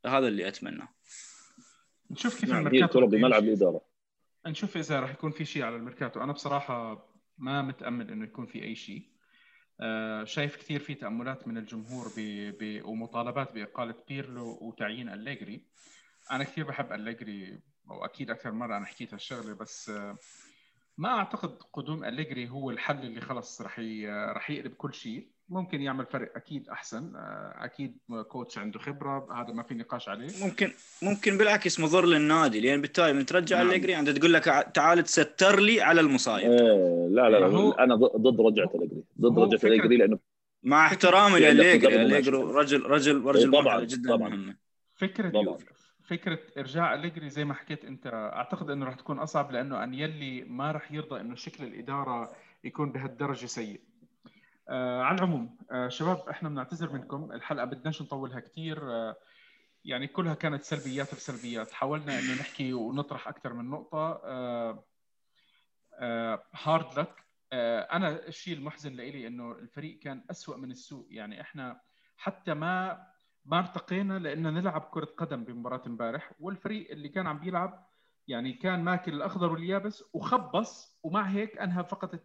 هذا 0.07 0.29
اللي 0.29 0.49
اتمناه 0.49 0.89
نشوف 2.11 2.41
كيف 2.41 2.51
نعم 2.51 2.67
الميركاتو 2.67 3.07
بملعب. 3.07 3.45
الإدارة. 3.45 3.81
نشوف 4.47 4.77
إذا 4.77 5.01
راح 5.01 5.11
يكون 5.11 5.31
في 5.31 5.45
شيء 5.45 5.63
على 5.63 5.77
الميركاتو. 5.77 6.23
أنا 6.23 6.33
بصراحة 6.33 7.09
ما 7.39 7.63
متأمل 7.63 8.11
إنه 8.11 8.25
يكون 8.25 8.47
في 8.47 8.63
أي 8.63 8.75
شيء. 8.75 9.09
آه، 9.81 10.25
شايف 10.25 10.57
كثير 10.57 10.81
في 10.81 10.95
تأملات 10.95 11.49
من 11.49 11.59
الجمهور 11.59 12.13
ب... 12.17 12.21
ب... 12.61 12.83
ومطالبات 12.85 13.53
بإقالة 13.53 13.95
بيرلو 14.09 14.59
وتعيين 14.61 15.09
أليجري. 15.09 15.67
أنا 16.31 16.45
كثير 16.45 16.65
بحب 16.65 16.93
أليجري 16.93 17.61
وأكيد 17.87 18.31
أكثر 18.31 18.53
مرة 18.53 18.77
أنا 18.77 18.87
حكيت 18.87 19.15
هالشغلة 19.15 19.55
بس 19.55 19.91
آه، 19.91 20.19
ما 20.99 21.09
أعتقد 21.09 21.51
قدوم 21.73 22.05
أليجري 22.05 22.49
هو 22.49 22.71
الحل 22.71 22.99
اللي 22.99 23.21
خلص 23.21 23.61
رح. 23.63 23.81
رح 24.37 24.51
يقلب 24.51 24.73
كل 24.73 24.95
شيء 24.95 25.27
ممكن 25.49 25.83
يعمل 25.83 26.07
فرق 26.07 26.33
أكيد 26.37 26.69
أحسن 26.69 27.13
آه، 27.17 27.55
أكيد 27.65 27.97
كوتش 28.29 28.59
عنده 28.59 28.79
خبرة 28.79 29.43
هذا 29.43 29.53
ما 29.53 29.63
في 29.63 29.75
نقاش 29.75 30.09
عليه 30.09 30.29
ممكن 30.45 30.71
ممكن 31.03 31.39
بالعكس 31.39 31.81
مضر 31.81 32.07
للنادي 32.07 32.61
لأن 32.61 32.81
بالتالي 32.81 33.13
من 33.13 33.27
ترجع 33.27 33.57
نعم. 33.59 33.69
أليجري 33.71 33.95
عند 33.95 34.19
تقول 34.19 34.33
لك 34.35 34.45
تعال 34.75 35.03
تستر 35.05 35.61
لي 35.61 35.81
على 35.81 36.01
المصايب 36.01 36.51
إيه 36.51 37.07
لا 37.09 37.31
لا, 37.31 37.47
هو- 37.47 37.71
لا 37.71 37.85
أنا 37.85 37.95
ضد 37.95 38.41
رجعة 38.41 38.71
الجري 38.75 39.03
ضد 39.21 39.39
هو 39.39 39.45
رجعة 39.45 39.69
الجري 39.69 39.97
لأنه 39.97 40.19
مع 40.63 40.87
احترامي 40.87 41.41
يعني 41.41 41.61
أليجري 41.61 41.97
المنافسة. 41.97 42.31
رجل 42.59 42.83
رجل 42.83 43.23
رجل 43.25 43.51
طبعاً، 43.51 43.63
مرحله 43.63 43.85
جدا 43.85 44.17
طبعاً. 44.17 44.29
مهمه 44.29 44.57
فكرة 44.97 45.29
طبعاً. 45.31 45.59
فكرة 46.07 46.39
إرجاع 46.59 46.95
أليجري 46.95 47.31
زي 47.31 47.45
ما 47.45 47.55
حكيت 47.55 47.85
أنت 47.85 48.07
أعتقد 48.07 48.71
إنه 48.71 48.87
راح 48.87 48.95
تكون 48.95 49.19
أصعب 49.19 49.53
لأنه 49.53 49.85
أنيلي 49.85 50.45
ما 50.45 50.73
راح 50.73 50.93
يرضى 50.93 51.21
إنه 51.21 51.35
شكل 51.35 51.65
الإدارة 51.65 52.37
يكون 52.65 52.93
بهالدرجة 52.93 53.47
سيء. 53.47 53.81
آه 54.69 55.03
على 55.03 55.17
العموم 55.19 55.57
آه 55.71 55.89
شباب 55.89 56.29
إحنا 56.29 56.49
بنعتذر 56.49 56.93
منكم. 56.93 57.33
الحلقة 57.33 57.65
بدناش 57.65 58.03
نطولها 58.03 58.41
كثير 58.41 58.93
آه 58.93 59.17
يعني 59.85 60.07
كلها 60.07 60.35
كانت 60.35 60.65
سلبيات 60.65 61.15
بسلبيات. 61.15 61.71
حاولنا 61.71 62.19
إنه 62.19 62.41
نحكي 62.41 62.73
ونطرح 62.73 63.29
أكثر 63.29 63.53
من 63.53 63.71
نقطة. 63.71 64.21
آه 64.25 64.85
آه 65.95 66.43
هارد 66.63 66.99
لك 66.99 67.25
آه 67.53 67.81
أنا 67.81 68.27
الشيء 68.27 68.57
المحزن 68.57 68.93
لإلي 68.93 69.27
إنه 69.27 69.53
الفريق 69.53 69.99
كان 69.99 70.25
أسوأ 70.31 70.57
من 70.57 70.71
السوء. 70.71 71.07
يعني 71.11 71.41
إحنا 71.41 71.81
حتى 72.17 72.55
ما 72.55 73.07
ما 73.47 73.59
ارتقينا 73.59 74.19
لأن 74.19 74.43
نلعب 74.55 74.81
كرة 74.91 75.05
قدم 75.05 75.45
بمباراة 75.45 75.83
امبارح 75.87 76.33
والفريق 76.41 76.91
اللي 76.91 77.09
كان 77.09 77.27
عم 77.27 77.39
بيلعب 77.39 77.87
يعني 78.29 78.53
كان 78.53 78.85
ماكل 78.85 79.15
الأخضر 79.15 79.53
واليابس 79.53 80.05
وخبص 80.13 80.99
ومع 81.03 81.23
هيك 81.23 81.59
أنهى 81.59 81.85
فقط 81.85 82.15
2-0 82.15 82.19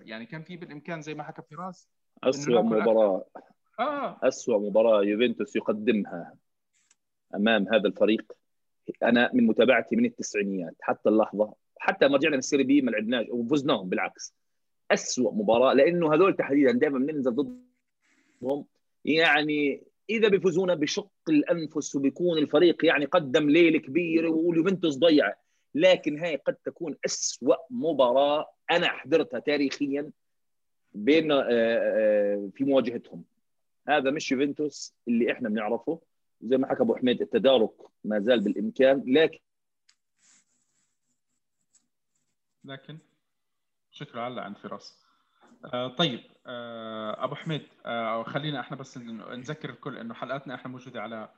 يعني 0.00 0.26
كان 0.26 0.42
في 0.42 0.56
بالإمكان 0.56 1.02
زي 1.02 1.14
ما 1.14 1.22
حكى 1.22 1.42
فراس 1.42 1.88
اسوء. 2.24 2.62
مباراة. 2.62 3.24
آه. 3.80 4.20
اسوء 4.22 4.58
مباراة 4.58 5.02
يوفنتوس 5.02 5.56
يقدمها 5.56 6.34
أمام 7.34 7.68
هذا 7.68 7.88
الفريق. 7.88 8.32
أنا 9.02 9.30
من 9.34 9.46
متابعتي 9.46 9.96
من 9.96 10.04
التسعينيات 10.04 10.74
حتى 10.80 11.08
اللحظة 11.08 11.54
حتى 11.78 12.08
ما 12.08 12.16
رجعنا 12.16 12.36
للسيري 12.36 12.64
بي 12.64 12.82
ما 12.82 12.90
لعبناش 12.90 13.26
وفزناهم 13.30 13.88
بالعكس. 13.88 14.34
اسوء 14.90 15.34
مباراة 15.34 15.72
لأنه 15.72 16.14
هذول 16.14 16.36
تحديدا 16.36 16.72
دائما 16.72 16.98
بننزل 16.98 17.34
ضدهم. 17.34 18.64
يعني 19.04 19.87
إذا 20.10 20.28
بيفوزونا 20.28 20.74
بشق 20.74 21.10
الأنفس 21.28 21.94
وبيكون 21.94 22.38
الفريق 22.38 22.84
يعني 22.84 23.04
قدم 23.04 23.50
ليلة 23.50 23.78
كبيرة 23.78 24.30
واليوفنتوس 24.30 24.96
ضيعه 24.98 25.36
لكن 25.74 26.18
هاي 26.18 26.36
قد 26.36 26.54
تكون 26.54 26.96
اسوء 27.06 27.56
مباراة 27.70 28.52
أنا 28.70 28.88
حضرتها 28.88 29.40
تاريخيا 29.40 30.10
بين 30.94 31.32
آه، 31.32 31.44
آه، 31.50 32.50
في 32.54 32.64
مواجهتهم. 32.64 33.24
هذا 33.88 34.10
مش 34.10 34.32
يوفنتوس 34.32 34.94
اللي 35.08 35.32
إحنا 35.32 35.48
بنعرفه. 35.48 36.00
زي 36.42 36.56
ما 36.56 36.68
حكى 36.68 36.82
أبو 36.82 36.96
حميد 36.96 37.22
التدارك 37.22 37.72
ما 38.04 38.20
زال 38.20 38.40
بالإمكان. 38.40 39.04
لكن 39.06 39.38
لكن 42.64 42.98
شكرا 43.90 44.20
على 44.20 44.40
عند 44.40 44.56
فراس. 44.56 45.07
آه 45.64 45.88
طيب 45.88 46.20
آه 46.46 47.24
أبو 47.24 47.34
حميد 47.34 47.62
آه 47.86 48.22
خلينا 48.22 48.60
إحنا 48.60 48.76
بس 48.76 48.98
نذكر 48.98 49.70
الكل 49.70 49.98
إنه 49.98 50.14
حلقاتنا 50.14 50.54
إحنا 50.54 50.70
موجودة 50.70 51.02
على 51.02 51.28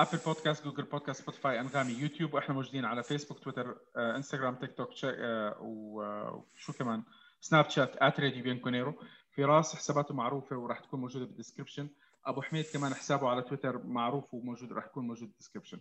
ابل 0.00 0.18
بودكاست 0.26 0.64
جوجل 0.64 0.82
بودكاست 0.82 1.22
سبوتيفاي 1.22 1.60
أنغامي 1.60 1.92
يوتيوب 1.92 2.34
وإحنا 2.34 2.54
موجودين 2.54 2.84
على 2.84 3.02
فيسبوك 3.02 3.38
تويتر 3.38 3.76
آه 3.96 4.16
انستغرام 4.16 4.54
تيك 4.54 4.74
توك 4.74 4.88
آه 5.04 5.56
وشو 5.60 6.72
كمان؟ 6.72 7.02
سناب 7.40 7.70
شات 7.70 8.02
@راديو 8.02 8.42
بيانكونيرو 8.42 8.94
فراس 9.36 9.76
حساباته 9.76 10.14
معروفة 10.14 10.56
وراح 10.56 10.80
تكون 10.80 11.00
موجودة 11.00 11.24
بال 11.24 11.34
description 11.34 11.88
أبو 12.26 12.42
حميد 12.42 12.64
كمان 12.72 12.94
حسابه 12.94 13.28
على 13.28 13.42
تويتر 13.42 13.86
معروف 13.86 14.34
وموجود 14.34 14.72
راح 14.72 14.86
يكون 14.86 15.06
موجود 15.06 15.28
بال 15.28 15.36
description 15.36 15.80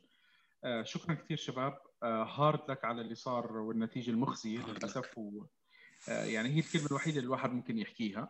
آه 0.63 0.83
شكرا 0.83 1.13
كثير 1.15 1.37
شباب. 1.37 1.77
آه 2.03 2.23
هارد 2.23 2.71
لك 2.71 2.85
على 2.85 3.01
اللي 3.01 3.15
صار 3.15 3.57
والنتيجة 3.57 4.11
المخزية. 4.11 4.59
للأسف 4.59 5.17
و... 5.17 5.45
آه، 6.09 6.25
يعني 6.25 6.49
هي 6.49 6.59
الكلمة 6.59 6.85
الوحيدة 6.85 7.17
اللي 7.17 7.25
الواحد 7.25 7.51
ممكن 7.51 7.77
يحكيها. 7.77 8.29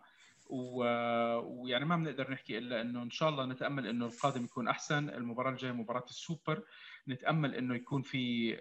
ويعني 0.50 1.84
ما 1.84 1.96
بنقدر 1.96 2.30
نحكي 2.30 2.58
إلا 2.58 2.80
إنه 2.80 3.02
إن 3.02 3.10
شاء 3.10 3.28
الله 3.28 3.46
نتأمل 3.46 3.86
إنه 3.86 4.06
القادم 4.06 4.44
يكون 4.44 4.68
أحسن 4.68 5.10
المباراة 5.10 5.50
الجاية 5.50 5.72
مباراة 5.72 6.04
السوبر 6.10 6.62
نتأمل 7.08 7.54
إنه 7.54 7.74
يكون 7.74 8.02
في 8.02 8.56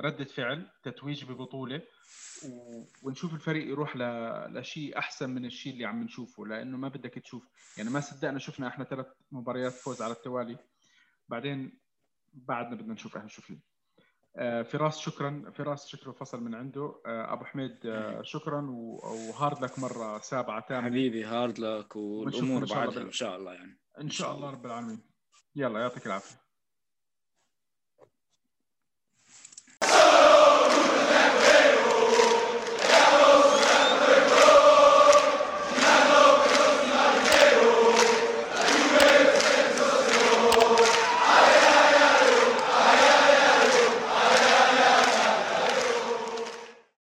ردة 0.00 0.24
فعل 0.24 0.70
تتويج 0.82 1.24
ببطولة. 1.24 1.82
ونشوف 3.02 3.34
الفريق 3.34 3.68
يروح 3.68 3.96
ل... 3.96 4.02
لشيء 4.58 4.98
أحسن 4.98 5.30
من 5.30 5.44
الشيء 5.44 5.72
اللي 5.72 5.84
عم 5.84 6.02
نشوفه 6.02 6.46
لأنه 6.46 6.76
ما 6.76 6.88
بدك 6.88 7.14
تشوف 7.14 7.48
يعني 7.78 7.90
ما 7.90 8.00
صدقنا 8.00 8.38
شفنا 8.38 8.68
إحنا 8.68 8.84
ثلاث 8.84 9.06
مباريات 9.32 9.72
فوز 9.72 10.02
على 10.02 10.12
التوالي 10.12 10.58
بعدين 11.28 11.78
بعدنا 12.32 12.74
بدنا 12.74 12.94
نشوف 12.94 13.16
إحنا 13.16 13.28
شو 13.28 13.42
فيه 13.42 13.73
فراس 14.64 14.98
شكرا 14.98 15.50
فراس 15.54 15.86
شكله 15.86 16.12
فصل 16.12 16.42
من 16.42 16.54
عنده. 16.54 17.00
آه، 17.06 17.32
أبو 17.32 17.44
حميد 17.44 17.86
آه، 17.86 18.22
شكرا 18.22 18.66
و 18.70 18.89
hard 18.89 19.64
luck 19.64 19.78
مرة 19.78 20.18
سابعة 20.18 20.66
ثامنه 20.68 20.86
حبيبي 20.86 21.24
hard 21.24 21.58
luck 21.58 21.96
والأمور 21.96 22.64
بعدها 22.64 23.02
إن 23.02 23.12
شاء 23.12 23.36
الله 23.36 23.52
يعني. 23.52 23.80
إن 24.00 24.10
شاء 24.10 24.34
الله 24.34 24.50
رب 24.50 24.66
العالمين. 24.66 25.02
يلا 25.56 25.80
يعطيك 25.80 26.06
العافية. 26.06 26.43